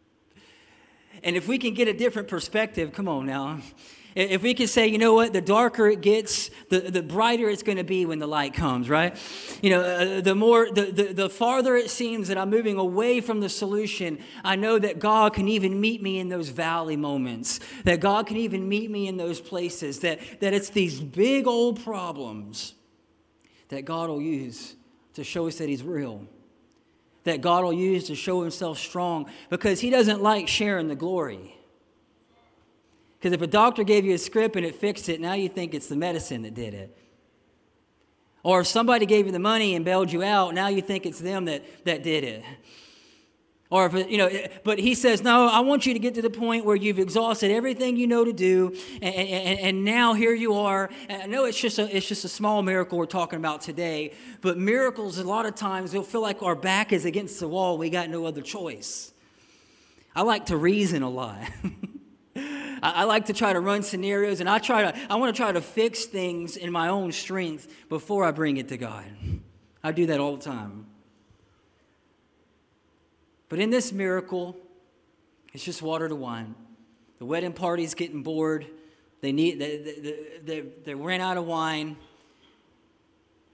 and 1.23 1.36
if 1.36 1.49
we 1.49 1.58
can 1.58 1.73
get 1.73 1.89
a 1.89 1.93
different 1.93 2.30
perspective, 2.30 2.93
come 2.93 3.10
on 3.10 3.25
now, 3.25 3.60
if 4.15 4.41
we 4.41 4.53
can 4.53 4.67
say, 4.67 4.88
you 4.88 4.97
know 4.97 5.13
what, 5.13 5.34
the 5.34 5.41
darker 5.41 5.88
it 5.88 5.99
gets, 5.99 6.49
the, 6.69 6.80
the 6.80 7.03
brighter 7.03 7.49
it's 7.49 7.62
going 7.62 7.77
to 7.77 7.84
be 7.84 8.06
when 8.06 8.19
the 8.19 8.25
light 8.25 8.53
comes, 8.53 8.89
right? 8.89 9.15
You 9.62 9.71
know, 9.71 9.82
uh, 9.82 10.21
the 10.21 10.34
more, 10.34 10.71
the, 10.71 10.86
the, 10.86 11.13
the 11.13 11.30
farther 11.30 11.75
it 11.75 11.89
seems 11.89 12.30
that 12.30 12.38
I'm 12.38 12.49
moving 12.49 12.77
away 12.77 13.19
from 13.19 13.41
the 13.41 13.49
solution, 13.49 14.17
I 14.45 14.56
know 14.56 14.80
that 14.80 14.99
God 14.99 15.34
can 15.34 15.49
even 15.49 15.80
meet 15.82 16.01
me 16.01 16.19
in 16.19 16.30
those 16.30 16.49
valley 16.49 16.95
moments, 16.95 17.60
that 17.84 17.99
God 17.99 18.27
can 18.27 18.38
even 18.38 18.67
meet 18.69 18.89
me 18.89 19.10
in 19.10 19.17
those 19.17 19.41
places, 19.41 19.99
that, 19.99 20.19
that 20.39 20.53
it's 20.53 20.69
these 20.69 21.01
big 21.01 21.47
old 21.47 21.84
problems 21.84 22.73
that 23.69 23.86
God 23.86 24.10
will 24.10 24.21
use 24.21 24.75
to 25.13 25.23
show 25.23 25.47
us 25.47 25.58
that 25.58 25.69
He's 25.69 25.84
real 25.84 26.27
that 27.27 27.41
God 27.41 27.63
will 27.63 27.73
use 27.73 28.08
to 28.08 28.15
show 28.15 28.41
himself 28.41 28.80
strong 28.80 29.30
because 29.49 29.82
he 29.82 29.89
doesn't 29.89 30.23
like 30.23 30.47
sharing 30.47 30.88
the 30.88 30.95
glory. 30.95 31.56
Because 33.19 33.34
if 33.34 33.41
a 33.41 33.47
doctor 33.47 33.84
gave 33.84 34.06
you 34.06 34.13
a 34.13 34.17
script 34.17 34.56
and 34.56 34.65
it 34.65 34.75
fixed 34.75 35.10
it, 35.10 35.19
now 35.19 35.34
you 35.34 35.49
think 35.49 35.73
it's 35.73 35.88
the 35.88 35.95
medicine 35.95 36.43
that 36.43 36.53
did 36.53 36.73
it. 36.73 36.97
Or 38.43 38.62
if 38.62 38.67
somebody 38.67 39.06
gave 39.06 39.25
you 39.25 39.34
the 39.34 39.39
money 39.39 39.75
and 39.75 39.84
bailed 39.84 40.12
you 40.12 40.23
out, 40.23 40.53
now 40.53 40.69
you 40.69 40.82
think 40.82 41.06
it's 41.06 41.19
them 41.19 41.45
that, 41.45 41.65
that 41.84 42.01
did 42.01 42.23
it. 42.23 42.43
Or 43.69 43.86
if, 43.88 44.10
you 44.10 44.17
know, 44.17 44.30
but 44.63 44.80
he 44.80 44.95
says, 44.95 45.23
no, 45.23 45.47
I 45.47 45.60
want 45.60 45.86
you 45.86 45.91
to 45.91 45.99
get 45.99 46.15
to 46.15 46.21
the 46.21 46.30
point 46.30 46.63
where 46.63 46.75
you've 46.75 46.99
exhausted 46.99 47.51
everything 47.51 47.97
you 47.97 48.08
know 48.08 48.23
to 48.23 48.32
do, 48.32 48.73
and, 49.01 49.13
and, 49.13 49.60
and 49.60 49.84
now 49.84 50.13
here 50.13 50.34
you 50.34 50.53
are. 50.53 50.89
And 51.10 51.21
I 51.21 51.25
know 51.25 51.43
it's 51.43 51.60
just, 51.60 51.77
a, 51.77 51.95
it's 51.95 52.08
just 52.08 52.23
a 52.23 52.30
small 52.30 52.62
miracle 52.62 52.97
we're 52.97 53.08
talking 53.08 53.38
about 53.38 53.62
today, 53.62 54.13
but 54.39 54.58
miracles, 54.58 55.17
a 55.17 55.25
lot 55.25 55.45
of 55.45 55.56
times, 55.56 55.91
they'll 55.91 56.03
feel 56.03 56.21
like 56.21 56.41
our 56.41 56.56
back 56.56 56.93
is 56.93 57.03
against 57.03 57.41
the 57.41 57.47
wall. 57.47 57.77
We 57.77 57.89
got 57.89 58.10
no 58.10 58.25
other 58.25 58.41
choice. 58.41 59.12
I 60.15 60.21
like 60.21 60.45
to 60.45 60.56
reason 60.56 61.03
a 61.03 61.10
lot. 61.10 61.38
I, 62.38 62.80
I 62.82 63.03
like 63.03 63.25
to 63.25 63.34
try 63.34 63.51
to 63.51 63.60
run 63.60 63.84
scenarios, 63.84 64.39
and 64.39 64.49
I 64.49 64.60
try 64.60 64.89
to, 64.89 64.97
I 65.10 65.15
want 65.15 65.36
to 65.36 65.41
try 65.41 65.51
to 65.51 65.62
fix 65.62 66.06
things 66.06 66.56
in 66.56 66.71
my 66.71 66.88
own 66.88 67.12
strength 67.12 67.67
before 67.89 68.23
I 68.23 68.32
bring 68.32 68.56
it 68.56 68.69
to 68.69 68.77
God. 68.77 69.06
I 69.84 69.91
do 69.91 70.06
that 70.06 70.21
all 70.21 70.38
the 70.38 70.43
time. 70.43 70.88
But 73.50 73.60
in 73.60 73.70
this 73.70 73.92
miracle, 73.92 74.58
it's 75.54 75.64
just 75.64 75.82
water 75.82 76.08
to 76.10 76.16
wine. 76.16 76.56
The 77.20 77.26
wedding 77.26 77.54
party's 77.54 77.94
getting 77.94 78.24
bored. 78.24 78.68
They 79.22 79.32
need 79.32 79.60
they, 79.60 79.78
they, 79.78 80.18
they, 80.44 80.60
they 80.86 80.94
ran 80.94 81.22
out 81.22 81.38
of 81.38 81.46
wine. 81.46 81.98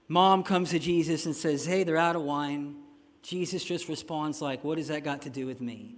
Mom 0.08 0.42
comes 0.42 0.70
to 0.70 0.78
Jesus 0.78 1.26
and 1.26 1.34
says, 1.34 1.64
Hey, 1.64 1.84
they're 1.84 1.96
out 1.96 2.16
of 2.16 2.22
wine. 2.22 2.76
Jesus 3.22 3.64
just 3.64 3.88
responds 3.88 4.42
like, 4.42 4.62
What 4.64 4.78
has 4.78 4.88
that 4.88 5.04
got 5.04 5.22
to 5.22 5.30
do 5.30 5.46
with 5.46 5.60
me? 5.60 5.96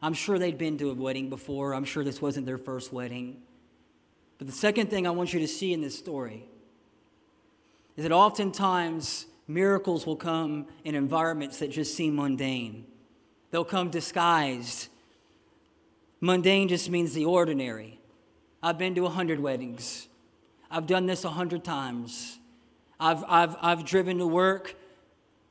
I'm 0.00 0.14
sure 0.14 0.38
they'd 0.38 0.58
been 0.58 0.78
to 0.78 0.90
a 0.90 0.94
wedding 0.94 1.28
before. 1.28 1.74
I'm 1.74 1.84
sure 1.84 2.04
this 2.04 2.22
wasn't 2.22 2.46
their 2.46 2.58
first 2.58 2.92
wedding. 2.92 3.42
But 4.38 4.46
the 4.46 4.52
second 4.52 4.90
thing 4.90 5.06
I 5.06 5.10
want 5.10 5.32
you 5.32 5.40
to 5.40 5.48
see 5.48 5.72
in 5.72 5.80
this 5.80 5.98
story 5.98 6.44
is 7.96 8.02
that 8.02 8.12
oftentimes 8.12 9.26
miracles 9.48 10.06
will 10.06 10.16
come 10.16 10.66
in 10.84 10.94
environments 10.94 11.58
that 11.58 11.70
just 11.70 11.94
seem 11.94 12.16
mundane. 12.16 12.86
They'll 13.50 13.64
come 13.64 13.90
disguised. 13.90 14.88
Mundane 16.20 16.68
just 16.68 16.90
means 16.90 17.14
the 17.14 17.24
ordinary. 17.24 17.98
I've 18.62 18.78
been 18.78 18.94
to 18.96 19.06
a 19.06 19.10
hundred 19.10 19.38
weddings. 19.38 20.08
I've 20.70 20.86
done 20.86 21.06
this 21.06 21.24
a 21.24 21.30
hundred 21.30 21.64
times. 21.64 22.38
I've, 22.98 23.24
I've, 23.28 23.56
I've 23.60 23.84
driven 23.84 24.18
to 24.18 24.26
work. 24.26 24.74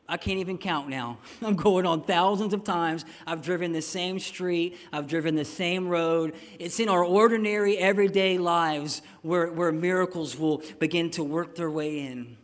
I 0.08 0.18
can't 0.18 0.40
even 0.40 0.58
count 0.58 0.90
now. 0.90 1.18
I'm 1.42 1.56
going 1.56 1.86
on 1.86 2.04
thousands 2.04 2.54
of 2.54 2.64
times. 2.64 3.06
I've 3.26 3.42
driven 3.42 3.72
the 3.72 3.82
same 3.82 4.20
street. 4.20 4.78
I've 4.92 5.08
driven 5.08 5.36
the 5.36 5.46
same 5.46 5.88
road. 5.88 6.36
It's 6.60 6.80
in 6.80 6.90
our 6.90 7.04
ordinary, 7.04 7.78
everyday 7.78 8.38
lives 8.38 9.02
where, 9.22 9.52
where 9.52 9.72
miracles 9.72 10.38
will 10.38 10.62
begin 10.80 11.10
to 11.12 11.24
work 11.24 11.56
their 11.56 11.72
way 11.72 12.00
in. 12.00 12.38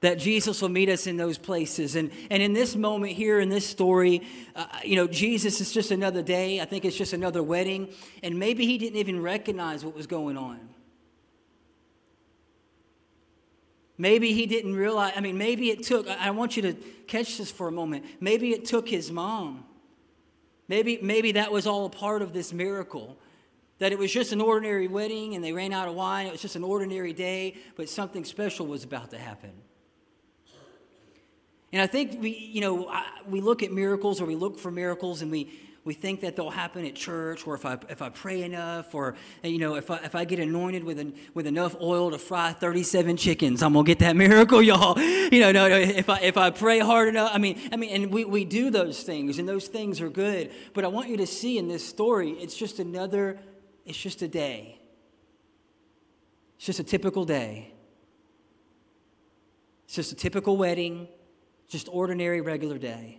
That 0.00 0.18
Jesus 0.18 0.62
will 0.62 0.68
meet 0.68 0.88
us 0.88 1.08
in 1.08 1.16
those 1.16 1.38
places. 1.38 1.96
And, 1.96 2.12
and 2.30 2.40
in 2.40 2.52
this 2.52 2.76
moment 2.76 3.14
here, 3.14 3.40
in 3.40 3.48
this 3.48 3.66
story, 3.66 4.22
uh, 4.54 4.66
you 4.84 4.94
know, 4.94 5.08
Jesus 5.08 5.60
is 5.60 5.72
just 5.72 5.90
another 5.90 6.22
day. 6.22 6.60
I 6.60 6.66
think 6.66 6.84
it's 6.84 6.96
just 6.96 7.12
another 7.12 7.42
wedding. 7.42 7.88
And 8.22 8.38
maybe 8.38 8.64
he 8.64 8.78
didn't 8.78 8.98
even 8.98 9.20
recognize 9.20 9.84
what 9.84 9.96
was 9.96 10.06
going 10.06 10.36
on. 10.36 10.60
Maybe 14.00 14.32
he 14.32 14.46
didn't 14.46 14.76
realize, 14.76 15.12
I 15.16 15.20
mean, 15.20 15.36
maybe 15.36 15.70
it 15.70 15.82
took, 15.82 16.06
I 16.06 16.30
want 16.30 16.56
you 16.56 16.62
to 16.62 16.74
catch 17.08 17.36
this 17.36 17.50
for 17.50 17.66
a 17.66 17.72
moment. 17.72 18.04
Maybe 18.20 18.52
it 18.52 18.64
took 18.64 18.88
his 18.88 19.10
mom. 19.10 19.64
Maybe, 20.68 21.00
maybe 21.02 21.32
that 21.32 21.50
was 21.50 21.66
all 21.66 21.86
a 21.86 21.90
part 21.90 22.22
of 22.22 22.32
this 22.32 22.52
miracle. 22.52 23.18
That 23.78 23.90
it 23.90 23.98
was 23.98 24.12
just 24.12 24.32
an 24.32 24.40
ordinary 24.40 24.86
wedding 24.86 25.34
and 25.34 25.42
they 25.42 25.52
ran 25.52 25.72
out 25.72 25.88
of 25.88 25.96
wine. 25.96 26.28
It 26.28 26.32
was 26.32 26.40
just 26.40 26.54
an 26.54 26.62
ordinary 26.62 27.12
day, 27.12 27.56
but 27.74 27.88
something 27.88 28.24
special 28.24 28.66
was 28.66 28.84
about 28.84 29.10
to 29.10 29.18
happen. 29.18 29.50
And 31.72 31.82
I 31.82 31.86
think 31.86 32.20
we, 32.20 32.30
you 32.30 32.60
know, 32.60 32.90
we 33.26 33.40
look 33.40 33.62
at 33.62 33.72
miracles 33.72 34.20
or 34.20 34.24
we 34.24 34.36
look 34.36 34.58
for 34.58 34.70
miracles 34.70 35.20
and 35.20 35.30
we, 35.30 35.52
we 35.84 35.92
think 35.94 36.20
that 36.22 36.34
they'll 36.34 36.50
happen 36.50 36.84
at 36.86 36.94
church 36.94 37.46
or 37.46 37.54
if 37.54 37.66
I, 37.66 37.78
if 37.90 38.00
I 38.00 38.08
pray 38.08 38.42
enough 38.42 38.94
or, 38.94 39.16
you 39.42 39.58
know, 39.58 39.74
if 39.74 39.90
I, 39.90 39.96
if 39.98 40.14
I 40.14 40.24
get 40.24 40.38
anointed 40.38 40.82
with, 40.82 40.98
an, 40.98 41.14
with 41.34 41.46
enough 41.46 41.76
oil 41.80 42.10
to 42.10 42.18
fry 42.18 42.52
37 42.52 43.18
chickens, 43.18 43.62
I'm 43.62 43.74
going 43.74 43.84
to 43.84 43.88
get 43.90 43.98
that 43.98 44.16
miracle, 44.16 44.62
y'all. 44.62 44.98
You 44.98 45.40
know, 45.40 45.52
no, 45.52 45.68
no, 45.68 45.76
if 45.76 46.08
I, 46.08 46.20
if 46.20 46.38
I 46.38 46.50
pray 46.50 46.78
hard 46.78 47.08
enough, 47.08 47.30
I 47.34 47.38
mean, 47.38 47.60
I 47.70 47.76
mean, 47.76 47.90
and 47.90 48.12
we, 48.12 48.24
we 48.24 48.46
do 48.46 48.70
those 48.70 49.02
things 49.02 49.38
and 49.38 49.46
those 49.46 49.66
things 49.66 50.00
are 50.00 50.10
good. 50.10 50.50
But 50.72 50.84
I 50.84 50.88
want 50.88 51.10
you 51.10 51.18
to 51.18 51.26
see 51.26 51.58
in 51.58 51.68
this 51.68 51.86
story, 51.86 52.30
it's 52.30 52.56
just 52.56 52.78
another, 52.78 53.38
it's 53.84 53.98
just 53.98 54.22
a 54.22 54.28
day. 54.28 54.78
It's 56.56 56.64
just 56.64 56.80
a 56.80 56.84
typical 56.84 57.26
day. 57.26 57.72
It's 59.84 59.94
just 59.94 60.12
a 60.12 60.16
typical 60.16 60.56
wedding 60.56 61.08
just 61.68 61.88
ordinary, 61.90 62.40
regular 62.40 62.78
day. 62.78 63.18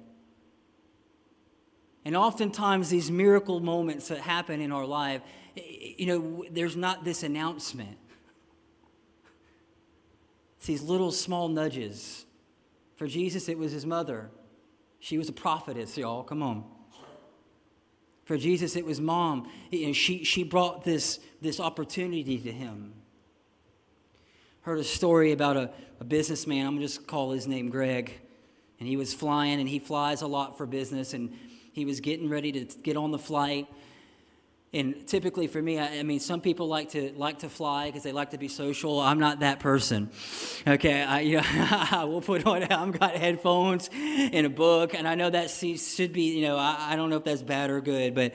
And 2.06 2.16
oftentimes, 2.16 2.90
these 2.90 3.12
miracle 3.12 3.60
moments 3.60 4.08
that 4.08 4.20
happen 4.20 4.62
in 4.62 4.72
our 4.72 4.86
life, 4.86 5.22
you 5.56 6.08
know, 6.08 6.46
there's 6.50 6.76
not 6.76 7.04
this 7.04 7.24
announcement. 7.24 7.98
It's 10.58 10.66
these 10.66 10.82
little 10.82 11.12
small 11.12 11.48
nudges. 11.48 12.26
For 12.96 13.06
Jesus, 13.06 13.48
it 13.48 13.58
was 13.58 13.72
his 13.72 13.86
mother. 13.86 14.32
She 15.00 15.18
was 15.18 15.30
a 15.30 15.34
prophetess, 15.34 15.98
y'all. 15.98 16.24
Come 16.24 16.42
on. 16.42 16.64
For 18.26 18.38
Jesus, 18.38 18.76
it 18.76 18.86
was 18.86 19.00
mom. 19.00 19.50
And 19.72 19.96
she, 19.96 20.24
she 20.24 20.44
brought 20.44 20.84
this, 20.84 21.20
this 21.42 21.60
opportunity 21.60 22.38
to 22.40 22.52
him. 22.52 22.94
Heard 24.62 24.80
a 24.80 24.84
story 24.84 25.32
about 25.32 25.58
a, 25.58 25.72
a 26.00 26.04
businessman. 26.04 26.66
I'm 26.66 26.76
going 26.76 26.88
to 26.88 26.94
just 26.94 27.08
call 27.08 27.32
his 27.32 27.48
name 27.48 27.70
Greg 27.70 28.20
and 28.80 28.88
he 28.88 28.98
was 28.98 29.14
flying, 29.14 29.60
and 29.60 29.68
he 29.68 29.80
flies 29.80 30.22
a 30.22 30.28
lot 30.28 30.58
for 30.58 30.66
business, 30.66 31.14
and 31.14 31.34
he 31.74 31.86
was 31.86 32.00
getting 32.00 32.30
ready 32.30 32.52
to 32.52 32.78
get 32.80 32.98
on 32.98 33.12
the 33.12 33.20
flight. 33.20 33.68
And 34.72 35.08
typically 35.08 35.48
for 35.48 35.62
me, 35.62 35.80
I, 35.80 36.00
I 36.00 36.04
mean, 36.04 36.20
some 36.20 36.42
people 36.42 36.68
like 36.68 36.90
to 36.90 37.12
like 37.16 37.40
to 37.40 37.50
fly 37.50 37.88
because 37.88 38.04
they 38.04 38.12
like 38.12 38.32
to 38.32 38.38
be 38.38 38.48
social. 38.48 39.00
I'm 39.00 39.18
not 39.18 39.40
that 39.40 39.60
person. 39.60 40.12
Okay, 40.68 41.02
I, 41.02 41.20
you 41.22 41.38
know, 41.38 41.44
I 41.46 42.04
will 42.04 42.22
put 42.22 42.46
on. 42.46 42.64
I've 42.72 42.98
got 43.00 43.16
headphones 43.16 43.90
and 43.94 44.46
a 44.46 44.50
book, 44.50 44.94
and 44.94 45.08
I 45.08 45.16
know 45.16 45.30
that 45.30 45.50
should 45.50 46.14
be. 46.14 46.38
You 46.38 46.48
know, 46.48 46.58
I, 46.58 46.92
I 46.92 46.96
don't 46.96 47.10
know 47.10 47.18
if 47.18 47.24
that's 47.24 47.42
bad 47.42 47.72
or 47.72 47.82
good, 47.82 48.14
but 48.14 48.34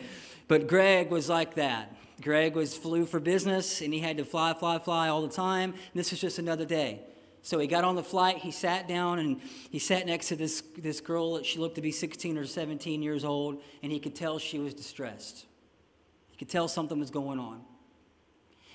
but 0.48 0.66
Greg 0.66 1.10
was 1.10 1.28
like 1.28 1.54
that. 1.54 1.96
Greg 2.20 2.54
was 2.54 2.76
flew 2.76 3.06
for 3.06 3.20
business, 3.20 3.80
and 3.80 3.92
he 3.92 4.00
had 4.00 4.18
to 4.18 4.24
fly, 4.24 4.54
fly, 4.54 4.78
fly 4.78 5.08
all 5.08 5.22
the 5.22 5.34
time. 5.34 5.70
And 5.70 5.92
This 5.94 6.10
was 6.10 6.20
just 6.20 6.38
another 6.38 6.64
day. 6.64 7.00
So 7.44 7.58
he 7.58 7.66
got 7.66 7.84
on 7.84 7.94
the 7.94 8.02
flight, 8.02 8.38
he 8.38 8.50
sat 8.50 8.88
down, 8.88 9.18
and 9.18 9.38
he 9.70 9.78
sat 9.78 10.06
next 10.06 10.28
to 10.28 10.36
this, 10.36 10.62
this 10.78 11.02
girl. 11.02 11.42
She 11.42 11.58
looked 11.58 11.74
to 11.74 11.82
be 11.82 11.92
16 11.92 12.38
or 12.38 12.46
17 12.46 13.02
years 13.02 13.22
old, 13.22 13.60
and 13.82 13.92
he 13.92 14.00
could 14.00 14.14
tell 14.14 14.38
she 14.38 14.58
was 14.58 14.72
distressed. 14.72 15.44
He 16.30 16.38
could 16.38 16.48
tell 16.48 16.68
something 16.68 16.98
was 16.98 17.10
going 17.10 17.38
on. 17.38 17.60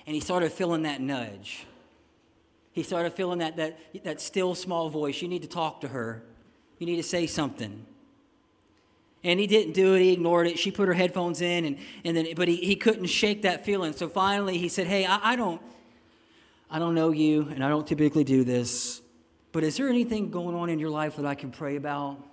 And 0.06 0.14
he 0.14 0.20
started 0.20 0.52
feeling 0.52 0.82
that 0.82 1.00
nudge. 1.00 1.66
He 2.70 2.84
started 2.84 3.12
feeling 3.12 3.40
that, 3.40 3.56
that, 3.56 3.76
that 4.04 4.20
still 4.20 4.54
small 4.54 4.88
voice. 4.88 5.20
You 5.20 5.26
need 5.26 5.42
to 5.42 5.48
talk 5.48 5.80
to 5.80 5.88
her, 5.88 6.22
you 6.78 6.86
need 6.86 6.96
to 6.96 7.02
say 7.02 7.26
something. 7.26 7.84
And 9.24 9.40
he 9.40 9.48
didn't 9.48 9.74
do 9.74 9.94
it. 9.94 10.00
He 10.00 10.12
ignored 10.12 10.46
it. 10.46 10.60
She 10.60 10.70
put 10.70 10.86
her 10.86 10.94
headphones 10.94 11.42
in, 11.42 11.64
and, 11.64 11.78
and 12.04 12.16
then, 12.16 12.28
but 12.36 12.46
he, 12.46 12.56
he 12.56 12.76
couldn't 12.76 13.06
shake 13.06 13.42
that 13.42 13.64
feeling. 13.66 13.92
So 13.94 14.08
finally, 14.08 14.58
he 14.58 14.68
said, 14.68 14.86
Hey, 14.86 15.04
I, 15.04 15.32
I 15.32 15.36
don't, 15.36 15.60
I 16.70 16.78
don't 16.78 16.94
know 16.94 17.10
you, 17.10 17.48
and 17.50 17.64
I 17.64 17.68
don't 17.68 17.86
typically 17.86 18.22
do 18.22 18.44
this, 18.44 19.02
but 19.50 19.64
is 19.64 19.76
there 19.76 19.88
anything 19.88 20.30
going 20.30 20.54
on 20.54 20.68
in 20.68 20.78
your 20.78 20.90
life 20.90 21.16
that 21.16 21.26
I 21.26 21.34
can 21.34 21.50
pray 21.50 21.74
about? 21.74 22.24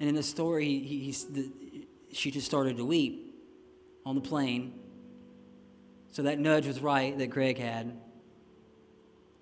And 0.00 0.08
in 0.08 0.14
the 0.16 0.22
story, 0.22 0.80
he, 0.80 1.14
the, 1.30 1.50
she 2.12 2.30
just 2.30 2.46
started 2.46 2.78
to 2.78 2.84
weep 2.84 3.34
on 4.04 4.16
the 4.16 4.20
plane. 4.20 4.74
So 6.10 6.22
that 6.22 6.40
nudge 6.40 6.66
was 6.66 6.80
right 6.80 7.16
that 7.18 7.28
Greg 7.28 7.58
had. 7.58 7.96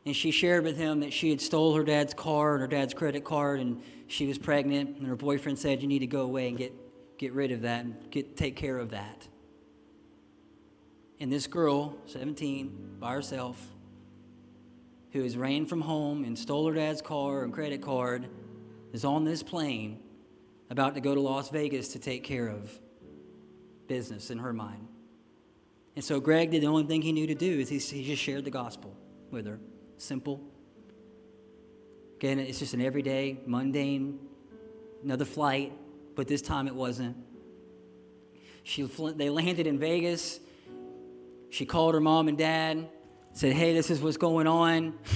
And 0.05 0.15
she 0.15 0.31
shared 0.31 0.65
with 0.65 0.77
him 0.77 1.01
that 1.01 1.13
she 1.13 1.31
had 1.31 1.41
stole 1.41 1.75
her 1.75 1.85
dad's 1.85 2.13
car 2.13 2.55
and 2.55 2.61
her 2.61 2.69
dad's 2.69 2.93
credit 2.93 3.25
card, 3.25 3.61
and 3.61 3.83
she 4.09 4.27
was 4.27 4.37
pregnant. 4.37 4.99
And 4.99 5.07
her 5.07 5.17
boyfriend 5.17 5.59
said, 5.59 5.81
"You 5.81 5.89
need 5.89 5.99
to 6.01 6.07
go 6.07 6.23
away 6.23 6.49
and 6.49 6.59
get 6.59 6.73
get 7.19 7.33
rid 7.33 7.53
of 7.53 7.63
that 7.63 7.85
and 7.85 7.95
get 8.11 8.37
take 8.37 8.57
care 8.57 8.79
of 8.79 8.91
that." 8.91 9.29
And 11.21 11.33
this 11.33 11.47
girl, 11.47 11.97
17, 12.07 12.97
by 13.01 13.13
herself, 13.13 13.61
who 15.13 15.23
has 15.23 15.37
ran 15.37 15.67
from 15.67 15.81
home 15.81 16.25
and 16.25 16.39
stole 16.39 16.69
her 16.69 16.75
dad's 16.75 17.03
car 17.03 17.43
and 17.43 17.53
credit 17.53 17.83
card, 17.83 18.29
is 18.93 19.05
on 19.05 19.25
this 19.25 19.43
plane 19.43 20.01
about 20.71 20.95
to 20.95 21.01
go 21.01 21.15
to 21.15 21.21
Las 21.21 21.51
Vegas 21.51 21.89
to 21.89 21.99
take 21.99 22.25
care 22.25 22.49
of 22.49 22.79
business 23.87 24.31
in 24.31 24.39
her 24.39 24.53
mind. 24.53 24.87
And 25.97 26.05
so 26.05 26.21
Greg 26.21 26.51
did 26.51 26.63
the 26.63 26.67
only 26.67 26.85
thing 26.85 27.03
he 27.03 27.11
knew 27.11 27.27
to 27.27 27.35
do 27.35 27.59
is 27.59 27.69
he, 27.69 27.79
he 27.79 28.05
just 28.05 28.23
shared 28.23 28.45
the 28.45 28.51
gospel 28.51 28.95
with 29.31 29.47
her. 29.47 29.59
Simple. 29.97 30.41
Again, 32.17 32.39
it's 32.39 32.59
just 32.59 32.75
an 32.75 32.81
everyday, 32.81 33.39
mundane, 33.47 34.21
another 35.03 35.25
flight, 35.25 35.73
but 36.15 36.29
this 36.29 36.43
time 36.43 36.69
it 36.69 36.75
wasn't. 36.75 37.17
She, 38.63 38.83
they 38.83 39.31
landed 39.31 39.67
in 39.67 39.79
Vegas. 39.79 40.41
She 41.51 41.65
called 41.65 41.95
her 41.95 42.01
mom 42.01 42.29
and 42.29 42.37
dad, 42.37 42.89
said, 43.33 43.53
Hey, 43.55 43.73
this 43.73 43.91
is 43.91 44.01
what's 44.01 44.17
going 44.17 44.47
on. 44.47 44.99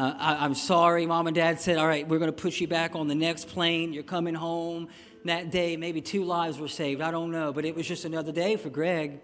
Uh, 0.00 0.14
I, 0.16 0.44
am 0.44 0.54
sorry. 0.54 1.06
Mom 1.06 1.26
and 1.26 1.34
dad 1.34 1.60
said, 1.60 1.76
All 1.76 1.88
right, 1.88 2.06
we're 2.06 2.20
going 2.20 2.30
to 2.30 2.42
put 2.42 2.60
you 2.60 2.68
back 2.68 2.94
on 2.94 3.08
the 3.08 3.16
next 3.16 3.48
plane. 3.48 3.92
You're 3.92 4.04
coming 4.04 4.32
home. 4.32 4.90
that 5.24 5.50
day, 5.50 5.76
maybe 5.76 6.00
two 6.00 6.22
lives 6.22 6.60
were 6.60 6.68
saved. 6.68 7.00
I 7.00 7.10
don't 7.10 7.32
know. 7.32 7.52
But 7.52 7.64
it 7.64 7.74
was 7.74 7.84
just 7.84 8.04
another 8.04 8.30
day 8.30 8.54
for 8.54 8.70
Greg. 8.70 9.18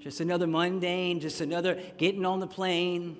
Just 0.00 0.20
another 0.20 0.46
mundane, 0.46 1.18
just 1.18 1.40
another 1.40 1.80
getting 1.96 2.26
on 2.26 2.40
the 2.40 2.46
plane. 2.46 3.16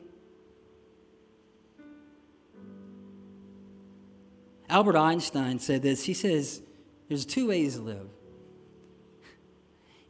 Albert 4.69 4.97
Einstein 4.99 5.59
said 5.59 5.81
this. 5.81 6.05
He 6.05 6.13
says, 6.13 6.61
There's 7.09 7.25
two 7.25 7.49
ways 7.49 7.77
to 7.77 7.81
live 7.81 8.09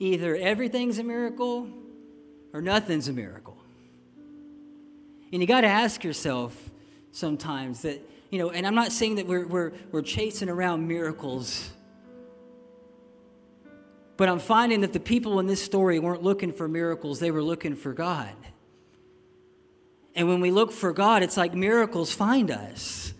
either 0.02 0.34
everything's 0.34 0.98
a 0.98 1.04
miracle 1.04 1.68
or 2.52 2.60
nothing's 2.60 3.06
a 3.06 3.12
miracle. 3.12 3.56
And 5.32 5.40
you 5.40 5.46
got 5.46 5.60
to 5.60 5.68
ask 5.68 6.02
yourself 6.02 6.70
sometimes 7.12 7.82
that, 7.82 8.00
you 8.30 8.38
know, 8.38 8.50
and 8.50 8.66
I'm 8.66 8.74
not 8.74 8.90
saying 8.90 9.14
that 9.14 9.28
we're, 9.28 9.46
we're, 9.46 9.72
we're 9.92 10.02
chasing 10.02 10.48
around 10.48 10.88
miracles, 10.88 11.70
but 14.16 14.28
I'm 14.28 14.40
finding 14.40 14.80
that 14.80 14.92
the 14.92 15.00
people 15.00 15.38
in 15.38 15.46
this 15.46 15.62
story 15.62 16.00
weren't 16.00 16.22
looking 16.22 16.52
for 16.52 16.66
miracles, 16.66 17.20
they 17.20 17.30
were 17.30 17.42
looking 17.42 17.76
for 17.76 17.92
God. 17.92 18.34
And 20.16 20.28
when 20.28 20.40
we 20.40 20.50
look 20.50 20.72
for 20.72 20.92
God, 20.92 21.22
it's 21.22 21.36
like 21.36 21.54
miracles 21.54 22.12
find 22.12 22.50
us. 22.50 23.14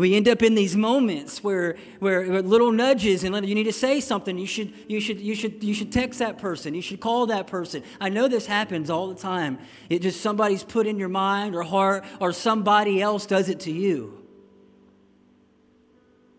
We 0.00 0.14
end 0.14 0.28
up 0.28 0.42
in 0.42 0.54
these 0.54 0.76
moments 0.76 1.44
where, 1.44 1.76
where, 1.98 2.42
little 2.42 2.72
nudges 2.72 3.22
and 3.22 3.34
you 3.46 3.54
need 3.54 3.64
to 3.64 3.72
say 3.72 4.00
something. 4.00 4.38
You 4.38 4.46
should, 4.46 4.72
you, 4.88 4.98
should, 4.98 5.20
you, 5.20 5.34
should, 5.34 5.62
you 5.62 5.74
should 5.74 5.92
text 5.92 6.20
that 6.20 6.38
person. 6.38 6.74
You 6.74 6.80
should 6.80 7.00
call 7.00 7.26
that 7.26 7.46
person. 7.46 7.82
I 8.00 8.08
know 8.08 8.26
this 8.26 8.46
happens 8.46 8.88
all 8.88 9.08
the 9.08 9.14
time. 9.14 9.58
It 9.90 10.00
just 10.00 10.22
somebody's 10.22 10.64
put 10.64 10.86
in 10.86 10.98
your 10.98 11.10
mind 11.10 11.54
or 11.54 11.62
heart 11.62 12.06
or 12.18 12.32
somebody 12.32 13.02
else 13.02 13.26
does 13.26 13.50
it 13.50 13.60
to 13.60 13.70
you. 13.70 14.26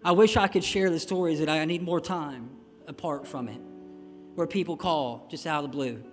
I 0.04 0.14
wish 0.14 0.38
I 0.38 0.48
could 0.48 0.64
share 0.64 0.90
the 0.90 1.00
stories 1.00 1.38
that 1.38 1.48
I 1.48 1.64
need 1.66 1.84
more 1.84 2.02
time 2.02 2.50
apart 2.88 3.28
from 3.28 3.48
it, 3.48 3.62
where 4.34 4.48
people 4.48 4.76
call 4.76 5.28
just 5.30 5.46
out 5.46 5.64
of 5.64 5.70
the 5.70 5.78
blue. 5.78 6.04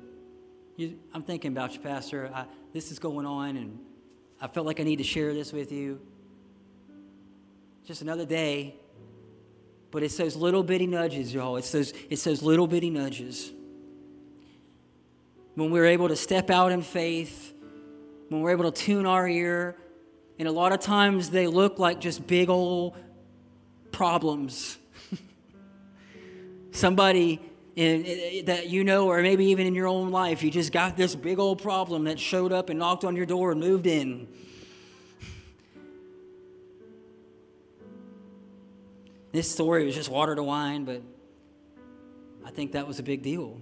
You, 0.76 0.98
I'm 1.14 1.22
thinking 1.22 1.52
about 1.52 1.72
you, 1.72 1.80
Pastor. 1.80 2.30
I, 2.34 2.44
this 2.74 2.92
is 2.92 2.98
going 2.98 3.24
on, 3.24 3.56
and 3.56 3.78
I 4.38 4.48
felt 4.48 4.66
like 4.66 4.80
I 4.80 4.82
need 4.82 4.96
to 4.96 5.04
share 5.04 5.32
this 5.32 5.50
with 5.50 5.72
you. 5.72 5.98
Just 7.88 8.02
another 8.02 8.26
day. 8.26 8.74
But 9.90 10.02
it's 10.02 10.18
those 10.18 10.36
little 10.36 10.62
bitty 10.62 10.86
nudges, 10.86 11.32
y'all. 11.32 11.56
It's 11.56 11.72
those, 11.72 11.94
it's 12.10 12.22
those 12.22 12.42
little 12.42 12.66
bitty 12.66 12.90
nudges. 12.90 13.50
When 15.54 15.70
we're 15.70 15.86
able 15.86 16.08
to 16.08 16.16
step 16.16 16.50
out 16.50 16.70
in 16.70 16.82
faith, 16.82 17.54
when 18.28 18.42
we're 18.42 18.50
able 18.50 18.70
to 18.70 18.78
tune 18.78 19.06
our 19.06 19.26
ear, 19.26 19.74
and 20.38 20.46
a 20.46 20.52
lot 20.52 20.72
of 20.72 20.80
times 20.80 21.30
they 21.30 21.46
look 21.46 21.78
like 21.78 21.98
just 21.98 22.26
big 22.26 22.50
old 22.50 22.94
problems. 23.90 24.76
Somebody 26.72 27.40
in, 27.74 28.44
that 28.44 28.68
you 28.68 28.84
know, 28.84 29.08
or 29.08 29.22
maybe 29.22 29.46
even 29.46 29.66
in 29.66 29.74
your 29.74 29.86
own 29.86 30.10
life, 30.10 30.42
you 30.42 30.50
just 30.50 30.72
got 30.72 30.98
this 30.98 31.14
big 31.14 31.38
old 31.38 31.62
problem 31.62 32.04
that 32.04 32.20
showed 32.20 32.52
up 32.52 32.68
and 32.68 32.78
knocked 32.78 33.04
on 33.06 33.16
your 33.16 33.24
door 33.24 33.50
and 33.50 33.58
moved 33.58 33.86
in. 33.86 34.28
This 39.32 39.50
story 39.50 39.84
was 39.84 39.94
just 39.94 40.08
water 40.08 40.34
to 40.34 40.42
wine, 40.42 40.84
but 40.84 41.02
I 42.44 42.50
think 42.50 42.72
that 42.72 42.86
was 42.86 42.98
a 42.98 43.02
big 43.02 43.22
deal. 43.22 43.60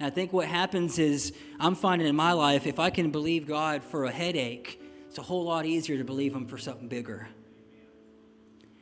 And 0.00 0.06
I 0.06 0.10
think 0.10 0.32
what 0.32 0.48
happens 0.48 0.98
is, 0.98 1.32
I'm 1.60 1.76
finding 1.76 2.08
in 2.08 2.16
my 2.16 2.32
life, 2.32 2.66
if 2.66 2.80
I 2.80 2.90
can 2.90 3.10
believe 3.10 3.46
God 3.46 3.84
for 3.84 4.04
a 4.04 4.10
headache, 4.10 4.80
it's 5.06 5.18
a 5.18 5.22
whole 5.22 5.44
lot 5.44 5.66
easier 5.66 5.98
to 5.98 6.04
believe 6.04 6.34
Him 6.34 6.46
for 6.46 6.58
something 6.58 6.88
bigger. 6.88 7.28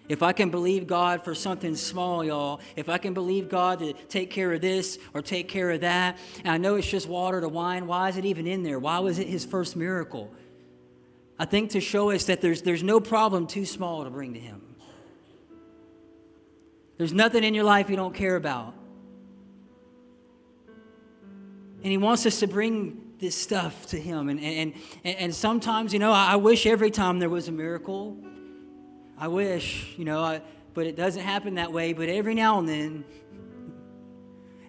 If 0.08 0.22
I 0.24 0.32
can 0.32 0.50
believe 0.50 0.86
God 0.86 1.22
for 1.22 1.36
something 1.36 1.76
small, 1.76 2.24
y'all, 2.24 2.60
if 2.74 2.88
I 2.88 2.98
can 2.98 3.14
believe 3.14 3.48
God 3.48 3.78
to 3.80 3.92
take 3.92 4.30
care 4.30 4.52
of 4.52 4.60
this 4.60 4.98
or 5.14 5.22
take 5.22 5.48
care 5.48 5.70
of 5.70 5.82
that, 5.82 6.18
and 6.38 6.48
I 6.48 6.56
know 6.56 6.76
it's 6.76 6.90
just 6.90 7.08
water 7.08 7.40
to 7.40 7.48
wine, 7.48 7.86
why 7.86 8.08
is 8.08 8.16
it 8.16 8.24
even 8.24 8.46
in 8.46 8.62
there? 8.62 8.78
Why 8.78 8.98
was 8.98 9.18
it 9.18 9.28
his 9.28 9.44
first 9.44 9.76
miracle? 9.76 10.32
I 11.38 11.44
think 11.44 11.70
to 11.70 11.80
show 11.80 12.10
us 12.10 12.24
that 12.24 12.40
there's, 12.40 12.62
there's 12.62 12.82
no 12.82 13.00
problem 13.00 13.46
too 13.46 13.64
small 13.64 14.02
to 14.02 14.10
bring 14.10 14.34
to 14.34 14.40
him. 14.40 14.69
There's 17.00 17.14
nothing 17.14 17.44
in 17.44 17.54
your 17.54 17.64
life 17.64 17.88
you 17.88 17.96
don't 17.96 18.14
care 18.14 18.36
about. 18.36 18.74
And 21.82 21.90
he 21.90 21.96
wants 21.96 22.26
us 22.26 22.40
to 22.40 22.46
bring 22.46 23.14
this 23.18 23.34
stuff 23.34 23.86
to 23.86 23.98
him. 23.98 24.28
And, 24.28 24.38
and, 24.38 24.74
and, 25.02 25.16
and 25.16 25.34
sometimes, 25.34 25.94
you 25.94 25.98
know, 25.98 26.12
I 26.12 26.36
wish 26.36 26.66
every 26.66 26.90
time 26.90 27.18
there 27.18 27.30
was 27.30 27.48
a 27.48 27.52
miracle. 27.52 28.18
I 29.16 29.28
wish, 29.28 29.94
you 29.96 30.04
know, 30.04 30.22
I, 30.22 30.42
but 30.74 30.86
it 30.86 30.94
doesn't 30.94 31.22
happen 31.22 31.54
that 31.54 31.72
way. 31.72 31.94
But 31.94 32.10
every 32.10 32.34
now 32.34 32.58
and 32.58 32.68
then, 32.68 33.06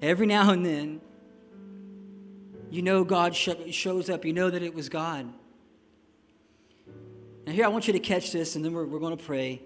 every 0.02 0.26
now 0.26 0.52
and 0.52 0.66
then, 0.66 1.02
you 2.70 2.82
know 2.82 3.04
God 3.04 3.36
sh- 3.36 3.50
shows 3.72 4.10
up. 4.10 4.24
You 4.24 4.32
know 4.32 4.50
that 4.50 4.64
it 4.64 4.74
was 4.74 4.88
God. 4.88 5.28
Now, 7.46 7.52
here, 7.52 7.66
I 7.66 7.68
want 7.68 7.88
you 7.88 7.94
to 7.94 8.00
catch 8.00 8.32
this, 8.32 8.56
and 8.56 8.64
then 8.64 8.72
we're, 8.72 8.86
we're 8.86 9.00
going 9.00 9.18
to 9.18 9.22
pray. 9.22 9.64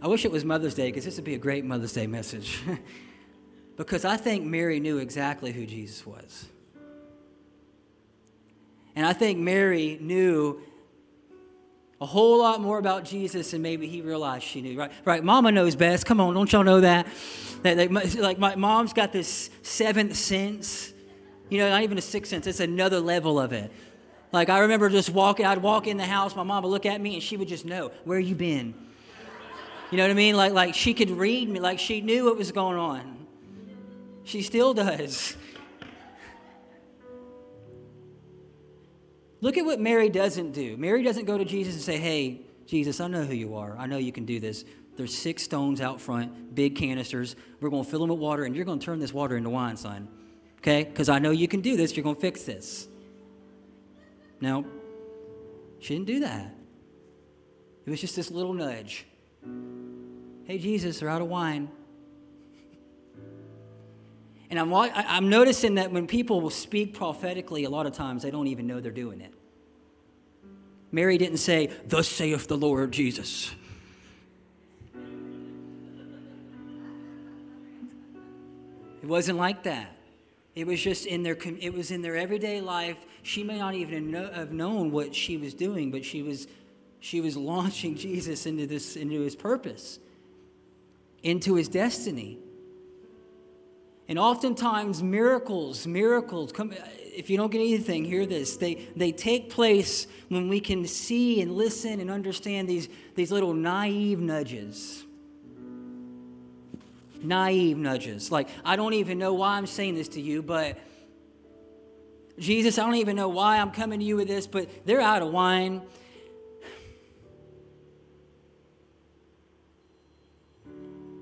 I 0.00 0.06
wish 0.06 0.24
it 0.24 0.30
was 0.30 0.44
Mother's 0.44 0.74
Day 0.74 0.88
because 0.88 1.04
this 1.04 1.16
would 1.16 1.24
be 1.24 1.34
a 1.34 1.38
great 1.38 1.64
Mother's 1.64 1.92
Day 1.92 2.06
message. 2.06 2.60
because 3.76 4.04
I 4.04 4.16
think 4.16 4.44
Mary 4.44 4.78
knew 4.78 4.98
exactly 4.98 5.52
who 5.52 5.66
Jesus 5.66 6.06
was. 6.06 6.46
And 8.94 9.04
I 9.04 9.12
think 9.12 9.38
Mary 9.38 9.98
knew 10.00 10.60
a 12.00 12.06
whole 12.06 12.38
lot 12.38 12.60
more 12.60 12.78
about 12.78 13.04
Jesus 13.04 13.50
than 13.50 13.62
maybe 13.62 13.88
he 13.88 14.02
realized 14.02 14.44
she 14.44 14.60
knew. 14.60 14.78
Right? 14.78 14.92
Right? 15.04 15.22
Mama 15.22 15.50
knows 15.50 15.74
best. 15.74 16.06
Come 16.06 16.20
on, 16.20 16.34
don't 16.34 16.52
y'all 16.52 16.64
know 16.64 16.80
that? 16.80 17.08
That, 17.62 17.90
like 18.18 18.38
my 18.38 18.54
mom's 18.54 18.92
got 18.92 19.12
this 19.12 19.50
seventh 19.62 20.14
sense. 20.16 20.92
You 21.48 21.58
know, 21.58 21.70
not 21.70 21.82
even 21.82 21.98
a 21.98 22.02
sixth 22.02 22.30
sense. 22.30 22.46
It's 22.46 22.60
another 22.60 23.00
level 23.00 23.40
of 23.40 23.52
it. 23.52 23.72
Like 24.30 24.48
I 24.48 24.60
remember 24.60 24.88
just 24.90 25.10
walking. 25.10 25.44
I'd 25.44 25.58
walk 25.58 25.88
in 25.88 25.96
the 25.96 26.04
house. 26.04 26.36
My 26.36 26.44
mom 26.44 26.62
would 26.62 26.68
look 26.68 26.86
at 26.86 27.00
me, 27.00 27.14
and 27.14 27.22
she 27.22 27.36
would 27.36 27.48
just 27.48 27.64
know 27.64 27.90
where 28.04 28.20
you 28.20 28.34
been. 28.34 28.74
You 29.90 29.96
know 29.96 30.04
what 30.04 30.10
I 30.10 30.14
mean? 30.14 30.36
Like 30.36 30.52
like 30.52 30.74
she 30.74 30.94
could 30.94 31.10
read 31.10 31.48
me. 31.48 31.60
Like 31.60 31.78
she 31.78 32.00
knew 32.00 32.26
what 32.26 32.36
was 32.36 32.52
going 32.52 32.76
on. 32.76 33.26
She 34.24 34.42
still 34.42 34.74
does. 34.74 35.36
Look 39.40 39.56
at 39.56 39.64
what 39.64 39.80
Mary 39.80 40.08
doesn't 40.08 40.52
do. 40.52 40.76
Mary 40.76 41.02
doesn't 41.02 41.24
go 41.24 41.38
to 41.38 41.44
Jesus 41.44 41.74
and 41.74 41.82
say, 41.82 41.96
Hey, 41.96 42.42
Jesus, 42.66 43.00
I 43.00 43.08
know 43.08 43.24
who 43.24 43.34
you 43.34 43.56
are. 43.56 43.76
I 43.78 43.86
know 43.86 43.96
you 43.96 44.12
can 44.12 44.26
do 44.26 44.40
this. 44.40 44.64
There's 44.98 45.16
six 45.16 45.44
stones 45.44 45.80
out 45.80 46.00
front, 46.00 46.54
big 46.54 46.74
canisters. 46.74 47.36
We're 47.60 47.70
going 47.70 47.84
to 47.84 47.90
fill 47.90 48.00
them 48.00 48.10
with 48.10 48.18
water, 48.18 48.44
and 48.44 48.54
you're 48.54 48.64
going 48.64 48.80
to 48.80 48.84
turn 48.84 48.98
this 48.98 49.14
water 49.14 49.36
into 49.36 49.48
wine, 49.48 49.76
son. 49.76 50.08
Okay? 50.58 50.84
Because 50.84 51.08
I 51.08 51.20
know 51.20 51.30
you 51.30 51.46
can 51.46 51.60
do 51.60 51.76
this. 51.76 51.96
You're 51.96 52.02
going 52.02 52.16
to 52.16 52.20
fix 52.20 52.42
this. 52.42 52.88
No, 54.40 54.66
she 55.78 55.94
didn't 55.94 56.08
do 56.08 56.20
that. 56.20 56.54
It 57.86 57.90
was 57.90 58.00
just 58.00 58.16
this 58.16 58.30
little 58.30 58.52
nudge. 58.52 59.06
Hey, 59.44 60.58
Jesus, 60.58 61.00
they're 61.00 61.08
out 61.08 61.22
of 61.22 61.28
wine. 61.28 61.68
And 64.50 64.58
I'm, 64.58 64.72
I'm 64.72 65.28
noticing 65.28 65.74
that 65.74 65.92
when 65.92 66.06
people 66.06 66.40
will 66.40 66.48
speak 66.50 66.94
prophetically, 66.94 67.64
a 67.64 67.70
lot 67.70 67.86
of 67.86 67.92
times 67.92 68.22
they 68.22 68.30
don't 68.30 68.46
even 68.46 68.66
know 68.66 68.80
they're 68.80 68.90
doing 68.90 69.20
it. 69.20 69.34
Mary 70.90 71.18
didn't 71.18 71.38
say, 71.38 71.70
Thus 71.86 72.08
saith 72.08 72.48
the 72.48 72.56
Lord 72.56 72.92
Jesus. 72.92 73.54
It 79.02 79.06
wasn't 79.06 79.38
like 79.38 79.62
that. 79.64 79.94
It 80.54 80.66
was 80.66 80.82
just 80.82 81.06
in 81.06 81.22
their 81.22 81.36
it 81.60 81.72
was 81.72 81.90
in 81.90 82.02
their 82.02 82.16
everyday 82.16 82.60
life. 82.60 82.96
She 83.22 83.44
may 83.44 83.58
not 83.58 83.74
even 83.74 84.10
know, 84.10 84.30
have 84.32 84.50
known 84.50 84.90
what 84.90 85.14
she 85.14 85.36
was 85.36 85.54
doing, 85.54 85.90
but 85.90 86.04
she 86.04 86.22
was 86.22 86.48
she 87.00 87.20
was 87.20 87.36
launching 87.36 87.94
Jesus 88.06 88.46
into 88.46 88.66
this 88.66 88.96
into 88.96 89.20
his 89.20 89.36
purpose, 89.36 89.98
into 91.22 91.54
his 91.54 91.68
destiny. 91.68 92.38
And 94.08 94.18
oftentimes, 94.18 95.02
miracles, 95.02 95.86
miracles, 95.86 96.50
come, 96.50 96.72
if 97.14 97.28
you 97.28 97.36
don't 97.36 97.52
get 97.52 97.58
anything, 97.58 98.06
hear 98.06 98.24
this. 98.24 98.56
They, 98.56 98.76
they 98.96 99.12
take 99.12 99.50
place 99.50 100.06
when 100.28 100.48
we 100.48 100.60
can 100.60 100.86
see 100.86 101.42
and 101.42 101.54
listen 101.54 102.00
and 102.00 102.10
understand 102.10 102.68
these, 102.68 102.88
these 103.16 103.30
little 103.30 103.52
naive 103.52 104.18
nudges. 104.18 105.04
Naive 107.22 107.76
nudges. 107.76 108.32
Like, 108.32 108.48
I 108.64 108.76
don't 108.76 108.94
even 108.94 109.18
know 109.18 109.34
why 109.34 109.58
I'm 109.58 109.66
saying 109.66 109.96
this 109.96 110.08
to 110.10 110.22
you, 110.22 110.42
but 110.42 110.78
Jesus, 112.38 112.78
I 112.78 112.86
don't 112.86 112.94
even 112.94 113.16
know 113.16 113.28
why 113.28 113.58
I'm 113.58 113.72
coming 113.72 113.98
to 113.98 114.04
you 114.04 114.16
with 114.16 114.28
this, 114.28 114.46
but 114.46 114.86
they're 114.86 115.00
out 115.00 115.20
of 115.20 115.32
wine. 115.32 115.82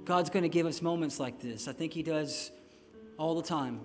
God's 0.06 0.30
going 0.30 0.44
to 0.44 0.48
give 0.48 0.66
us 0.66 0.80
moments 0.80 1.18
like 1.18 1.40
this. 1.40 1.66
I 1.66 1.72
think 1.72 1.92
He 1.92 2.02
does 2.02 2.52
all 3.18 3.34
the 3.34 3.42
time. 3.42 3.80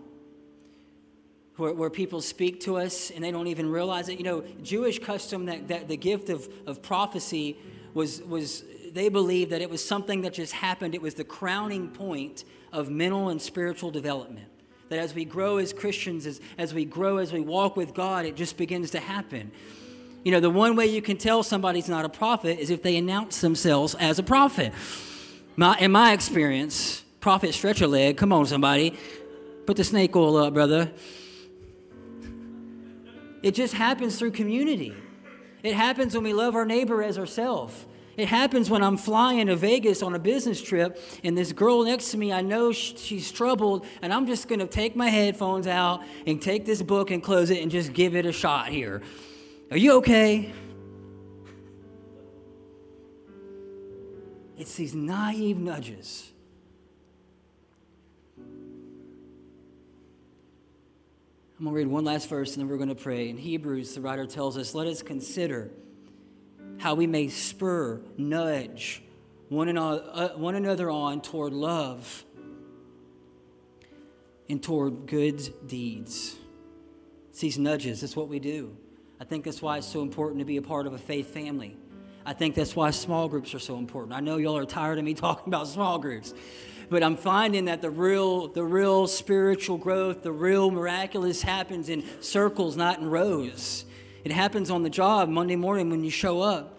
Where, 1.58 1.74
where 1.74 1.90
people 1.90 2.22
speak 2.22 2.62
to 2.62 2.78
us 2.78 3.12
and 3.12 3.24
they 3.24 3.32
don't 3.32 3.48
even 3.48 3.70
realize 3.70 4.08
it. 4.08 4.18
You 4.18 4.24
know, 4.24 4.44
Jewish 4.64 5.00
custom 5.00 5.46
that, 5.48 5.68
that 5.68 5.88
the 5.88 5.98
gift 5.98 6.30
of, 6.30 6.48
of 6.66 6.82
prophecy 6.82 7.58
was, 7.94 8.22
was, 8.22 8.64
they 8.94 9.10
believed 9.10 9.52
that 9.52 9.62
it 9.62 9.70
was 9.70 9.84
something 9.84 10.22
that 10.22 10.34
just 10.34 10.54
happened. 10.54 10.96
It 10.96 11.02
was 11.02 11.16
the 11.16 11.24
crowning 11.24 11.90
point 11.90 12.46
of 12.72 12.90
mental 12.90 13.30
and 13.30 13.42
spiritual 13.42 13.92
development. 13.92 14.48
That 14.90 15.00
as 15.00 15.14
we 15.14 15.26
grow 15.26 15.58
as 15.58 15.74
Christians, 15.74 16.26
as, 16.26 16.40
as 16.58 16.74
we 16.74 16.86
grow, 16.86 17.18
as 17.18 17.34
we 17.34 17.42
walk 17.42 17.76
with 17.76 17.94
God, 17.94 18.26
it 18.26 18.36
just 18.36 18.58
begins 18.58 18.92
to 18.92 19.00
happen. 19.00 19.52
You 20.24 20.32
know, 20.32 20.40
the 20.40 20.50
one 20.50 20.76
way 20.76 20.86
you 20.86 21.02
can 21.02 21.18
tell 21.18 21.42
somebody's 21.42 21.90
not 21.90 22.06
a 22.06 22.10
prophet 22.10 22.60
is 22.60 22.70
if 22.70 22.84
they 22.84 22.96
announce 22.96 23.42
themselves 23.42 23.96
as 23.96 24.20
a 24.20 24.24
prophet. 24.24 24.72
My, 25.56 25.78
in 25.78 25.92
my 25.92 26.14
experience, 26.14 27.04
prophet 27.20 27.54
stretch 27.54 27.82
a 27.82 27.88
leg. 27.88 28.18
Come 28.18 28.32
on, 28.32 28.46
somebody. 28.46 28.98
Put 29.66 29.78
the 29.78 29.84
snake 29.84 30.16
oil 30.16 30.38
up, 30.38 30.54
brother. 30.54 30.92
It 33.44 33.56
just 33.56 33.74
happens 33.74 34.18
through 34.18 34.32
community. 34.32 34.94
It 35.64 35.74
happens 35.74 36.14
when 36.16 36.24
we 36.24 36.34
love 36.34 36.56
our 36.56 36.66
neighbor 36.66 37.04
as 37.04 37.18
ourselves. 37.18 37.86
It 38.18 38.28
happens 38.28 38.70
when 38.70 38.84
I'm 38.84 38.98
flying 38.98 39.48
to 39.48 39.56
Vegas 39.56 40.04
on 40.04 40.16
a 40.16 40.20
business 40.20 40.62
trip 40.62 41.02
and 41.24 41.38
this 41.38 41.54
girl 41.54 41.84
next 41.84 42.12
to 42.12 42.18
me, 42.18 42.34
I 42.34 42.42
know 42.42 42.72
she's 42.72 43.32
troubled, 43.32 43.86
and 44.02 44.14
I'm 44.14 44.28
just 44.28 44.48
going 44.48 44.60
to 44.60 44.68
take 44.68 44.96
my 44.96 45.10
headphones 45.10 45.66
out 45.66 46.04
and 46.28 46.42
take 46.42 46.66
this 46.66 46.82
book 46.82 47.10
and 47.10 47.24
close 47.24 47.50
it 47.50 47.62
and 47.62 47.72
just 47.72 47.94
give 47.94 48.16
it 48.16 48.26
a 48.26 48.32
shot 48.32 48.68
here. 48.68 49.02
Are 49.72 49.78
you 49.78 49.94
okay? 49.94 50.54
It's 54.62 54.76
these 54.76 54.94
naive 54.94 55.58
nudges. 55.58 56.32
I'm 58.38 58.46
going 61.66 61.74
to 61.74 61.78
read 61.80 61.88
one 61.88 62.06
last 62.06 62.30
verse 62.30 62.54
and 62.54 62.62
then 62.62 62.70
we're 62.70 62.78
going 62.78 62.90
to 62.90 62.96
pray. 62.96 63.30
In 63.30 63.38
Hebrews, 63.38 63.96
the 63.96 64.02
writer 64.02 64.28
tells 64.28 64.60
us, 64.60 64.76
Let 64.76 64.86
us 64.86 65.02
consider 65.02 65.72
how 66.78 66.94
we 66.94 67.08
may 67.08 67.30
spur, 67.30 68.02
nudge 68.20 69.02
one 69.50 69.68
another, 69.68 70.04
uh, 70.14 70.38
another 70.38 70.92
on 70.92 71.22
toward 71.22 71.54
love 71.54 72.24
and 74.48 74.62
toward 74.62 75.08
good 75.08 75.68
deeds. 75.68 76.36
It's 77.32 77.40
these 77.40 77.58
nudges, 77.58 78.02
that's 78.02 78.16
what 78.16 78.28
we 78.28 78.38
do. 78.38 78.78
I 79.20 79.24
think 79.24 79.44
that's 79.44 79.64
why 79.64 79.80
it's 79.80 79.88
so 79.88 80.04
important 80.04 80.38
to 80.38 80.46
be 80.46 80.58
a 80.58 80.62
part 80.62 80.86
of 80.86 80.94
a 80.94 81.00
faith 81.00 81.34
family. 81.34 81.78
I 82.26 82.34
think 82.34 82.56
that's 82.56 82.76
why 82.76 82.92
small 82.92 83.28
groups 83.28 83.54
are 83.54 83.60
so 83.60 83.78
important. 83.78 84.14
I 84.14 84.20
know 84.20 84.38
y'all 84.38 84.58
are 84.58 84.66
tired 84.66 85.00
of 85.00 85.06
me 85.06 85.14
talking 85.16 85.48
about 85.48 85.68
small 85.68 86.00
groups, 86.00 86.34
but 86.90 87.04
I'm 87.04 87.16
finding 87.16 87.66
that 87.66 87.82
the 87.82 87.90
real, 87.90 88.48
the 88.48 88.64
real 88.64 89.08
spiritual 89.08 89.78
growth, 89.78 90.24
the 90.24 90.32
real 90.32 90.70
miraculous 90.72 91.42
happens 91.42 91.90
in 91.90 92.04
circles, 92.22 92.76
not 92.76 93.00
in 93.00 93.10
rows. 93.10 93.86
It 94.24 94.32
happens 94.32 94.70
on 94.70 94.84
the 94.84 94.90
job 94.90 95.30
Monday 95.30 95.56
morning 95.56 95.90
when 95.90 96.04
you 96.04 96.12
show 96.12 96.42
up. 96.42 96.78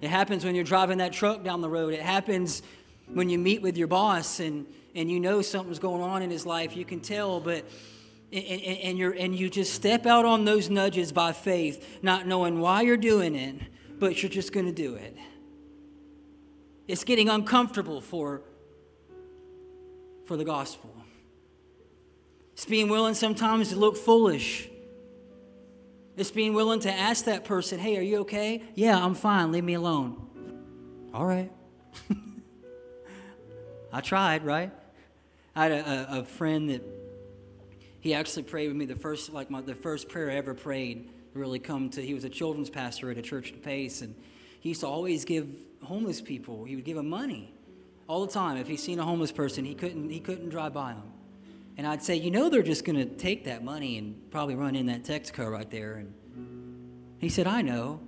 It 0.00 0.10
happens 0.10 0.44
when 0.44 0.54
you're 0.54 0.64
driving 0.64 0.98
that 0.98 1.12
truck 1.12 1.42
down 1.42 1.62
the 1.62 1.68
road. 1.68 1.94
It 1.94 2.02
happens 2.02 2.62
when 3.06 3.28
you 3.28 3.38
meet 3.38 3.62
with 3.62 3.76
your 3.76 3.88
boss 3.88 4.38
and, 4.38 4.66
and 4.94 5.10
you 5.10 5.18
know 5.18 5.42
something's 5.42 5.78
going 5.78 6.02
on 6.02 6.22
in 6.22 6.30
his 6.30 6.46
life. 6.46 6.76
You 6.76 6.84
can 6.84 7.00
tell, 7.00 7.40
but 7.40 7.64
and, 8.30 8.44
and, 8.44 8.98
you're, 8.98 9.12
and 9.12 9.34
you 9.34 9.48
just 9.48 9.72
step 9.72 10.06
out 10.06 10.24
on 10.24 10.44
those 10.44 10.68
nudges 10.68 11.12
by 11.12 11.32
faith, 11.32 12.00
not 12.02 12.26
knowing 12.26 12.60
why 12.60 12.82
you're 12.82 12.96
doing 12.96 13.34
it, 13.34 13.56
but 13.98 14.22
you're 14.22 14.30
just 14.30 14.52
going 14.52 14.66
to 14.66 14.72
do 14.72 14.94
it. 14.94 15.16
It's 16.86 17.04
getting 17.04 17.28
uncomfortable 17.28 18.00
for, 18.00 18.42
for 20.26 20.36
the 20.36 20.44
gospel. 20.44 20.94
It's 22.52 22.66
being 22.66 22.88
willing 22.88 23.14
sometimes 23.14 23.70
to 23.70 23.76
look 23.76 23.96
foolish. 23.96 24.68
It's 26.16 26.30
being 26.30 26.54
willing 26.54 26.80
to 26.80 26.92
ask 26.92 27.24
that 27.24 27.44
person, 27.44 27.78
hey, 27.78 27.96
are 27.98 28.02
you 28.02 28.18
okay? 28.18 28.62
Yeah, 28.74 29.02
I'm 29.02 29.14
fine. 29.14 29.50
Leave 29.50 29.64
me 29.64 29.74
alone. 29.74 31.10
All 31.12 31.24
right. 31.24 31.50
I 33.92 34.00
tried, 34.00 34.44
right? 34.44 34.70
I 35.56 35.62
had 35.64 35.72
a, 35.72 36.18
a, 36.18 36.24
friend 36.24 36.70
that 36.70 36.82
he 38.04 38.12
actually 38.12 38.42
prayed 38.42 38.68
with 38.68 38.76
me 38.76 38.84
the 38.84 38.94
first, 38.94 39.32
like 39.32 39.48
my, 39.48 39.62
the 39.62 39.74
first 39.74 40.10
prayer 40.10 40.30
I 40.30 40.34
ever 40.34 40.52
prayed 40.52 41.08
really 41.32 41.58
come 41.58 41.88
to, 41.88 42.02
he 42.02 42.12
was 42.12 42.24
a 42.24 42.28
children's 42.28 42.68
pastor 42.68 43.10
at 43.10 43.16
a 43.16 43.22
church 43.22 43.50
in 43.50 43.60
Pace, 43.60 44.02
and 44.02 44.14
he 44.60 44.68
used 44.68 44.82
to 44.82 44.86
always 44.86 45.24
give 45.24 45.48
homeless 45.82 46.20
people, 46.20 46.64
he 46.64 46.76
would 46.76 46.84
give 46.84 46.98
them 46.98 47.08
money 47.08 47.50
all 48.06 48.26
the 48.26 48.30
time. 48.30 48.58
If 48.58 48.68
he 48.68 48.76
seen 48.76 48.98
a 48.98 49.04
homeless 49.04 49.32
person, 49.32 49.64
he 49.64 49.74
couldn't, 49.74 50.10
he 50.10 50.20
couldn't 50.20 50.50
drive 50.50 50.74
by 50.74 50.92
them. 50.92 51.12
And 51.78 51.86
I'd 51.86 52.02
say, 52.02 52.16
you 52.16 52.30
know, 52.30 52.50
they're 52.50 52.62
just 52.62 52.84
going 52.84 52.98
to 52.98 53.06
take 53.06 53.46
that 53.46 53.64
money 53.64 53.96
and 53.96 54.30
probably 54.30 54.54
run 54.54 54.76
in 54.76 54.84
that 54.86 55.04
Texaco 55.04 55.50
right 55.50 55.70
there. 55.70 55.94
And 55.94 56.12
he 57.16 57.30
said, 57.30 57.46
I 57.46 57.62
know, 57.62 58.00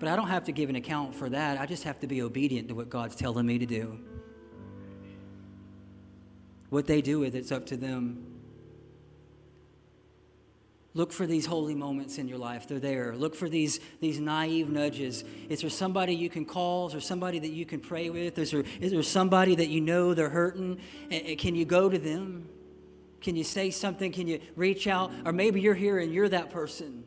but 0.00 0.08
I 0.08 0.16
don't 0.16 0.28
have 0.28 0.46
to 0.46 0.52
give 0.52 0.68
an 0.68 0.74
account 0.74 1.14
for 1.14 1.28
that. 1.28 1.60
I 1.60 1.66
just 1.66 1.84
have 1.84 2.00
to 2.00 2.08
be 2.08 2.22
obedient 2.22 2.66
to 2.70 2.74
what 2.74 2.90
God's 2.90 3.14
telling 3.14 3.46
me 3.46 3.60
to 3.60 3.66
do. 3.66 4.00
What 6.70 6.88
they 6.88 7.02
do 7.02 7.20
with 7.20 7.36
it's 7.36 7.52
up 7.52 7.66
to 7.66 7.76
them. 7.76 8.32
Look 10.96 11.12
for 11.12 11.26
these 11.26 11.44
holy 11.44 11.74
moments 11.74 12.16
in 12.16 12.26
your 12.26 12.38
life. 12.38 12.66
They're 12.66 12.78
there. 12.78 13.14
Look 13.14 13.34
for 13.34 13.50
these, 13.50 13.80
these 14.00 14.18
naive 14.18 14.70
nudges. 14.70 15.24
Is 15.50 15.60
there 15.60 15.68
somebody 15.68 16.14
you 16.14 16.30
can 16.30 16.46
call? 16.46 16.86
Is 16.86 16.92
there 16.92 17.02
somebody 17.02 17.38
that 17.38 17.50
you 17.50 17.66
can 17.66 17.80
pray 17.80 18.08
with? 18.08 18.38
Is 18.38 18.50
there, 18.50 18.64
is 18.80 18.92
there 18.92 19.02
somebody 19.02 19.54
that 19.56 19.68
you 19.68 19.82
know 19.82 20.14
they're 20.14 20.30
hurting? 20.30 20.80
Can 21.36 21.54
you 21.54 21.66
go 21.66 21.90
to 21.90 21.98
them? 21.98 22.48
Can 23.20 23.36
you 23.36 23.44
say 23.44 23.70
something? 23.70 24.10
Can 24.10 24.26
you 24.26 24.40
reach 24.56 24.86
out? 24.86 25.12
Or 25.26 25.32
maybe 25.32 25.60
you're 25.60 25.74
here 25.74 25.98
and 25.98 26.14
you're 26.14 26.30
that 26.30 26.48
person. 26.48 27.04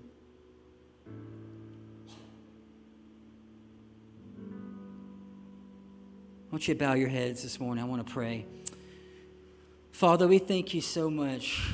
I 6.47 6.51
want 6.51 6.67
you 6.67 6.75
to 6.75 6.79
bow 6.79 6.93
your 6.93 7.09
heads 7.09 7.41
this 7.41 7.59
morning. 7.59 7.83
I 7.83 7.87
want 7.87 8.05
to 8.05 8.13
pray. 8.13 8.45
Father, 9.91 10.27
we 10.27 10.37
thank 10.37 10.75
you 10.75 10.81
so 10.81 11.09
much 11.09 11.73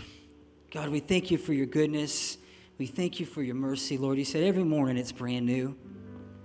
God, 0.75 0.89
we 0.89 0.99
thank 0.99 1.31
you 1.31 1.37
for 1.37 1.53
your 1.53 1.67
goodness. 1.67 2.37
We 2.77 2.85
thank 2.85 3.21
you 3.21 3.25
for 3.25 3.41
your 3.41 3.55
mercy, 3.55 3.97
Lord. 3.97 4.17
You 4.17 4.25
said 4.25 4.43
every 4.43 4.65
morning 4.65 4.97
it's 4.97 5.13
brand 5.13 5.45
new. 5.45 5.73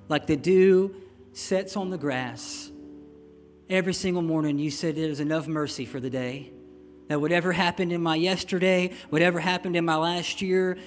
Like 0.08 0.28
the 0.28 0.36
dew 0.36 0.94
sets 1.32 1.76
on 1.76 1.90
the 1.90 1.98
grass. 1.98 2.70
Every 3.68 3.92
single 3.92 4.22
morning 4.22 4.56
you 4.56 4.70
said 4.70 4.94
there's 4.94 5.18
enough 5.18 5.48
mercy 5.48 5.84
for 5.84 5.98
the 5.98 6.10
day. 6.10 6.52
That 7.08 7.20
whatever 7.20 7.50
happened 7.50 7.90
in 7.92 8.04
my 8.04 8.14
yesterday, 8.14 8.92
whatever 9.08 9.40
happened 9.40 9.74
in 9.74 9.84
my 9.84 9.96
last 9.96 10.40
year, 10.40 10.78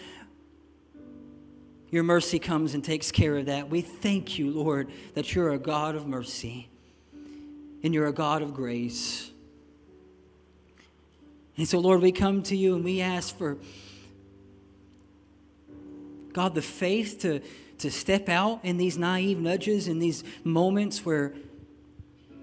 your 1.90 2.04
mercy 2.04 2.40
comes 2.40 2.76
and 2.76 2.82
takes 2.82 3.12
care 3.12 3.36
of 3.36 3.48
that. 3.48 3.70
We 3.70 3.82
thank 3.82 4.40
you, 4.40 4.52
Lord, 4.52 4.90
that 5.16 5.36
you're 5.36 5.52
a 5.52 5.60
God 5.60 5.96
of 5.96 6.08
mercy 6.08 6.70
and 7.84 7.94
you're 7.94 8.08
a 8.08 8.14
God 8.14 8.42
of 8.42 8.54
grace. 8.54 9.33
And 11.58 11.68
so, 11.68 11.80
Lord, 11.80 12.02
we 12.02 12.12
come 12.12 12.42
to 12.44 12.56
you 12.56 12.76
and 12.76 12.84
we 12.84 13.02
ask 13.02 13.38
for, 13.38 13.58
God, 16.32 16.56
the 16.56 16.64
faith 16.64 17.20
to, 17.20 17.42
to 17.80 17.92
step 17.92 18.28
out 18.28 18.62
in 18.64 18.78
these 18.78 18.98
naive 18.98 19.40
nudges, 19.40 19.88
in 19.88 20.00
these 20.00 20.24
moments 20.44 21.06
where 21.06 21.34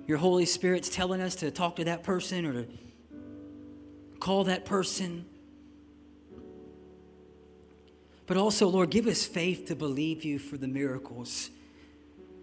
your 0.06 0.18
Holy 0.18 0.46
Spirit's 0.46 0.88
telling 0.88 1.20
us 1.20 1.34
to 1.36 1.50
talk 1.50 1.76
to 1.76 1.84
that 1.84 2.04
person 2.04 2.46
or 2.46 2.52
to 2.52 2.66
call 4.20 4.44
that 4.44 4.64
person. 4.64 5.24
But 8.26 8.36
also, 8.36 8.68
Lord, 8.68 8.90
give 8.90 9.08
us 9.08 9.24
faith 9.26 9.66
to 9.66 9.74
believe 9.74 10.24
you 10.24 10.38
for 10.38 10.56
the 10.56 10.68
miracles 10.68 11.50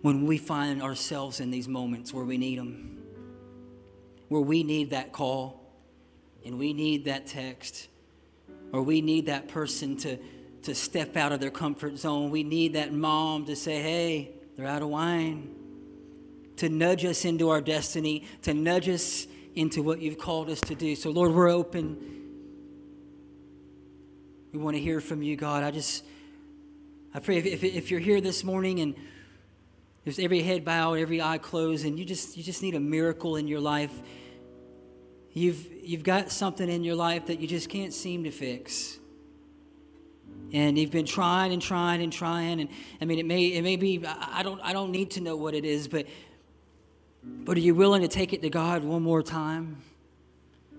when 0.01 0.25
we 0.25 0.37
find 0.37 0.81
ourselves 0.81 1.39
in 1.39 1.49
these 1.49 1.67
moments 1.67 2.13
where 2.13 2.25
we 2.25 2.37
need 2.37 2.59
them, 2.59 3.01
where 4.27 4.41
we 4.41 4.63
need 4.63 4.89
that 4.89 5.13
call 5.13 5.66
and 6.45 6.57
we 6.57 6.73
need 6.73 7.05
that 7.05 7.27
text, 7.27 7.87
or 8.71 8.81
we 8.81 9.01
need 9.01 9.25
that 9.25 9.47
person 9.47 9.97
to, 9.97 10.17
to 10.63 10.75
step 10.75 11.17
out 11.17 11.31
of 11.31 11.39
their 11.39 11.51
comfort 11.51 11.97
zone. 11.97 12.29
We 12.29 12.43
need 12.43 12.73
that 12.73 12.93
mom 12.93 13.45
to 13.45 13.55
say, 13.55 13.81
hey, 13.81 14.31
they're 14.55 14.67
out 14.67 14.81
of 14.81 14.89
wine, 14.89 15.53
to 16.57 16.69
nudge 16.69 17.05
us 17.05 17.25
into 17.25 17.49
our 17.49 17.61
destiny, 17.61 18.25
to 18.43 18.53
nudge 18.53 18.89
us 18.89 19.27
into 19.55 19.81
what 19.81 20.01
you've 20.01 20.17
called 20.17 20.49
us 20.49 20.61
to 20.61 20.75
do. 20.75 20.95
So, 20.95 21.09
Lord, 21.09 21.31
we're 21.31 21.49
open. 21.49 21.97
We 24.53 24.59
want 24.59 24.75
to 24.75 24.81
hear 24.81 25.01
from 25.01 25.21
you, 25.21 25.35
God. 25.35 25.63
I 25.63 25.71
just, 25.71 26.03
I 27.13 27.19
pray 27.19 27.37
if, 27.37 27.45
if, 27.45 27.63
if 27.63 27.91
you're 27.91 27.99
here 27.99 28.21
this 28.21 28.43
morning 28.43 28.79
and 28.79 28.95
there's 30.03 30.19
every 30.19 30.41
head 30.41 30.63
bowed, 30.63 30.99
every 30.99 31.21
eye 31.21 31.37
closed, 31.37 31.85
and 31.85 31.99
you 31.99 32.05
just, 32.05 32.37
you 32.37 32.43
just 32.43 32.63
need 32.63 32.75
a 32.75 32.79
miracle 32.79 33.35
in 33.35 33.47
your 33.47 33.59
life 33.59 33.91
You've, 35.37 35.67
you've 35.83 36.03
got 36.03 36.31
something 36.31 36.67
in 36.67 36.83
your 36.83 36.95
life 36.95 37.27
that 37.27 37.39
you 37.39 37.47
just 37.47 37.69
can't 37.69 37.93
seem 37.93 38.23
to 38.23 38.31
fix. 38.31 38.97
And 40.51 40.79
you've 40.79 40.89
been 40.89 41.05
trying 41.05 41.53
and 41.53 41.61
trying 41.61 42.01
and 42.01 42.11
trying. 42.11 42.59
And 42.59 42.69
I 42.99 43.05
mean, 43.05 43.19
it 43.19 43.25
may, 43.25 43.45
it 43.47 43.61
may 43.61 43.75
be, 43.75 44.03
I 44.03 44.41
don't, 44.41 44.59
I 44.63 44.73
don't 44.73 44.91
need 44.91 45.11
to 45.11 45.21
know 45.21 45.35
what 45.35 45.53
it 45.53 45.63
is, 45.63 45.87
but, 45.87 46.07
but 47.23 47.55
are 47.55 47.59
you 47.59 47.75
willing 47.75 48.01
to 48.01 48.07
take 48.07 48.33
it 48.33 48.41
to 48.41 48.49
God 48.49 48.83
one 48.83 49.03
more 49.03 49.21
time? 49.21 49.77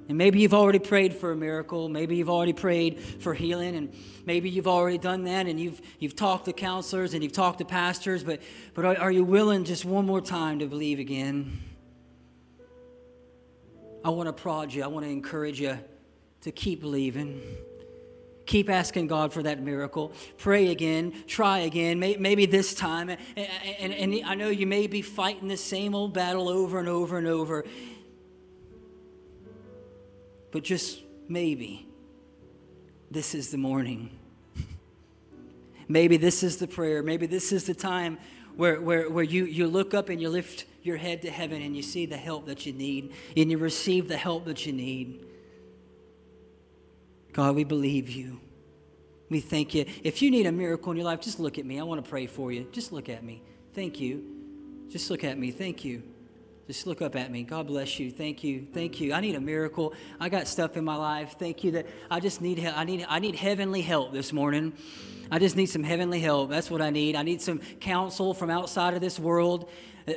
And 0.08 0.18
maybe 0.18 0.40
you've 0.40 0.54
already 0.54 0.80
prayed 0.80 1.14
for 1.14 1.30
a 1.30 1.36
miracle. 1.36 1.88
Maybe 1.88 2.16
you've 2.16 2.30
already 2.30 2.54
prayed 2.54 2.98
for 2.98 3.34
healing. 3.34 3.76
And 3.76 3.94
maybe 4.26 4.50
you've 4.50 4.66
already 4.66 4.98
done 4.98 5.22
that 5.24 5.46
and 5.46 5.60
you've, 5.60 5.80
you've 6.00 6.16
talked 6.16 6.46
to 6.46 6.52
counselors 6.52 7.14
and 7.14 7.22
you've 7.22 7.32
talked 7.32 7.58
to 7.58 7.64
pastors. 7.64 8.24
But, 8.24 8.42
but 8.74 8.84
are, 8.84 8.96
are 8.96 9.12
you 9.12 9.22
willing 9.22 9.62
just 9.62 9.84
one 9.84 10.04
more 10.04 10.20
time 10.20 10.58
to 10.58 10.66
believe 10.66 10.98
again? 10.98 11.60
I 14.04 14.10
want 14.10 14.28
to 14.28 14.32
prod 14.32 14.72
you. 14.72 14.82
I 14.84 14.86
want 14.86 15.04
to 15.04 15.10
encourage 15.10 15.60
you 15.60 15.78
to 16.42 16.52
keep 16.52 16.80
believing. 16.80 17.40
Keep 18.46 18.70
asking 18.70 19.08
God 19.08 19.32
for 19.32 19.42
that 19.42 19.62
miracle. 19.62 20.12
Pray 20.38 20.68
again. 20.68 21.12
Try 21.26 21.58
again. 21.60 21.98
Maybe 21.98 22.46
this 22.46 22.74
time. 22.74 23.10
And, 23.36 24.22
I 24.24 24.34
know 24.34 24.48
you 24.48 24.66
may 24.66 24.86
be 24.86 25.02
fighting 25.02 25.48
the 25.48 25.56
same 25.56 25.94
old 25.94 26.14
battle 26.14 26.48
over 26.48 26.78
and 26.78 26.88
over 26.88 27.18
and 27.18 27.26
over. 27.26 27.64
But 30.50 30.64
just 30.64 31.00
maybe 31.28 31.86
this 33.10 33.34
is 33.34 33.50
the 33.50 33.58
morning. 33.58 34.18
Maybe 35.88 36.16
this 36.16 36.42
is 36.42 36.56
the 36.56 36.66
prayer. 36.66 37.02
Maybe 37.02 37.26
this 37.26 37.52
is 37.52 37.64
the 37.64 37.74
time 37.74 38.18
where, 38.56 38.80
where, 38.80 39.10
where 39.10 39.24
you, 39.24 39.44
you 39.44 39.66
look 39.66 39.94
up 39.94 40.08
and 40.08 40.20
you 40.20 40.28
lift 40.28 40.64
your 40.88 40.96
head 40.96 41.22
to 41.22 41.30
heaven 41.30 41.62
and 41.62 41.76
you 41.76 41.82
see 41.82 42.06
the 42.06 42.16
help 42.16 42.46
that 42.46 42.66
you 42.66 42.72
need 42.72 43.12
and 43.36 43.50
you 43.50 43.58
receive 43.58 44.08
the 44.08 44.16
help 44.16 44.46
that 44.46 44.66
you 44.66 44.72
need. 44.72 45.24
God, 47.32 47.54
we 47.54 47.62
believe 47.62 48.10
you. 48.10 48.40
We 49.30 49.40
thank 49.40 49.74
you. 49.74 49.84
If 50.02 50.22
you 50.22 50.30
need 50.30 50.46
a 50.46 50.52
miracle 50.52 50.90
in 50.90 50.96
your 50.96 51.04
life, 51.04 51.20
just 51.20 51.38
look 51.38 51.58
at 51.58 51.66
me. 51.66 51.78
I 51.78 51.84
want 51.84 52.02
to 52.02 52.10
pray 52.10 52.26
for 52.26 52.50
you. 52.50 52.66
Just 52.72 52.92
look 52.92 53.08
at 53.08 53.22
me. 53.22 53.42
Thank 53.74 54.00
you. 54.00 54.24
Just 54.88 55.10
look 55.10 55.22
at 55.22 55.38
me. 55.38 55.50
Thank 55.50 55.84
you. 55.84 56.02
Just 56.66 56.86
look 56.86 57.00
up 57.00 57.16
at 57.16 57.30
me. 57.30 57.44
God 57.44 57.66
bless 57.66 57.98
you. 57.98 58.10
Thank 58.10 58.44
you. 58.44 58.66
Thank 58.74 59.00
you. 59.00 59.12
I 59.12 59.20
need 59.20 59.34
a 59.34 59.40
miracle. 59.40 59.94
I 60.20 60.28
got 60.28 60.48
stuff 60.48 60.76
in 60.76 60.84
my 60.84 60.96
life. 60.96 61.36
Thank 61.38 61.64
you 61.64 61.70
that 61.72 61.86
I 62.10 62.20
just 62.20 62.40
need 62.42 62.58
help. 62.58 62.76
I 62.76 62.84
need 62.84 63.06
I 63.08 63.18
need 63.20 63.36
heavenly 63.36 63.80
help 63.80 64.12
this 64.12 64.32
morning. 64.34 64.74
I 65.30 65.38
just 65.38 65.56
need 65.56 65.66
some 65.66 65.82
heavenly 65.82 66.20
help. 66.20 66.50
That's 66.50 66.70
what 66.70 66.82
I 66.82 66.90
need. 66.90 67.16
I 67.16 67.22
need 67.22 67.40
some 67.40 67.58
counsel 67.80 68.34
from 68.34 68.50
outside 68.50 68.94
of 68.94 69.00
this 69.00 69.18
world 69.18 69.70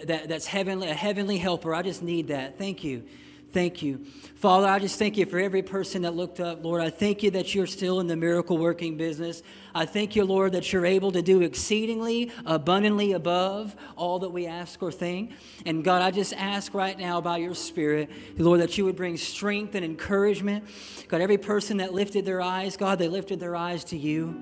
that, 0.07 0.29
that's 0.29 0.45
heavenly 0.45 0.89
a 0.89 0.93
heavenly 0.93 1.37
helper. 1.37 1.73
I 1.73 1.81
just 1.81 2.01
need 2.01 2.27
that. 2.27 2.57
Thank 2.57 2.83
you. 2.83 3.03
Thank 3.51 3.81
you. 3.81 4.05
Father, 4.35 4.67
I 4.67 4.79
just 4.79 4.97
thank 4.97 5.17
you 5.17 5.25
for 5.25 5.37
every 5.37 5.61
person 5.61 6.03
that 6.03 6.15
looked 6.15 6.39
up. 6.39 6.63
Lord, 6.63 6.81
I 6.81 6.89
thank 6.89 7.21
you 7.21 7.31
that 7.31 7.53
you're 7.53 7.67
still 7.67 7.99
in 7.99 8.07
the 8.07 8.15
miracle 8.15 8.57
working 8.57 8.95
business. 8.95 9.43
I 9.75 9.85
thank 9.85 10.15
you, 10.15 10.23
Lord, 10.23 10.53
that 10.53 10.71
you're 10.71 10.85
able 10.85 11.11
to 11.11 11.21
do 11.21 11.41
exceedingly 11.41 12.31
abundantly 12.45 13.11
above 13.11 13.75
all 13.97 14.19
that 14.19 14.29
we 14.29 14.47
ask 14.47 14.81
or 14.81 14.91
think. 14.91 15.33
And 15.65 15.83
God, 15.83 16.01
I 16.01 16.11
just 16.11 16.33
ask 16.33 16.73
right 16.73 16.97
now 16.97 17.19
by 17.19 17.37
your 17.37 17.53
Spirit, 17.53 18.09
Lord, 18.37 18.61
that 18.61 18.77
you 18.77 18.85
would 18.85 18.95
bring 18.95 19.17
strength 19.17 19.75
and 19.75 19.83
encouragement. 19.83 20.63
God, 21.09 21.19
every 21.19 21.37
person 21.37 21.77
that 21.77 21.93
lifted 21.93 22.23
their 22.23 22.41
eyes, 22.41 22.77
God, 22.77 22.99
they 22.99 23.09
lifted 23.09 23.41
their 23.41 23.57
eyes 23.57 23.83
to 23.85 23.97
you. 23.97 24.33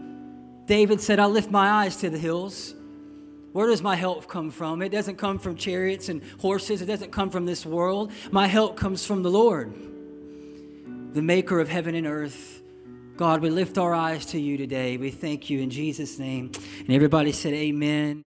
David 0.68 1.02
said, 1.02 1.20
I 1.20 1.26
lift 1.26 1.50
my 1.50 1.68
eyes 1.68 1.95
to 1.97 2.12
the 2.12 2.20
hills. 2.20 2.76
Where 3.52 3.68
does 3.68 3.82
my 3.82 3.95
help 3.95 4.28
come 4.28 4.52
from? 4.52 4.82
It 4.82 4.89
doesn't 4.89 5.18
come 5.18 5.39
from 5.39 5.56
chariots 5.56 6.10
and 6.10 6.22
horses. 6.39 6.82
It 6.82 6.86
doesn't 6.86 7.12
come 7.12 7.30
from 7.30 7.45
this 7.45 7.66
world. 7.66 8.12
My 8.32 8.47
help 8.47 8.78
comes 8.78 9.06
from 9.06 9.24
the 9.24 9.32
Lord, 9.32 9.74
the 11.14 11.22
maker 11.22 11.60
of 11.60 11.68
heaven 11.68 11.95
and 11.95 12.06
earth. 12.06 12.62
God, 13.18 13.41
we 13.41 13.50
lift 13.50 13.78
our 13.78 13.93
eyes 13.93 14.26
to 14.28 14.39
you 14.39 14.56
today. 14.56 14.95
We 14.97 15.12
thank 15.12 15.50
you 15.50 15.60
in 15.60 15.70
Jesus' 15.70 16.20
name. 16.20 16.52
And 16.80 16.91
everybody 16.91 17.32
said, 17.34 17.54
Amen. 17.54 18.18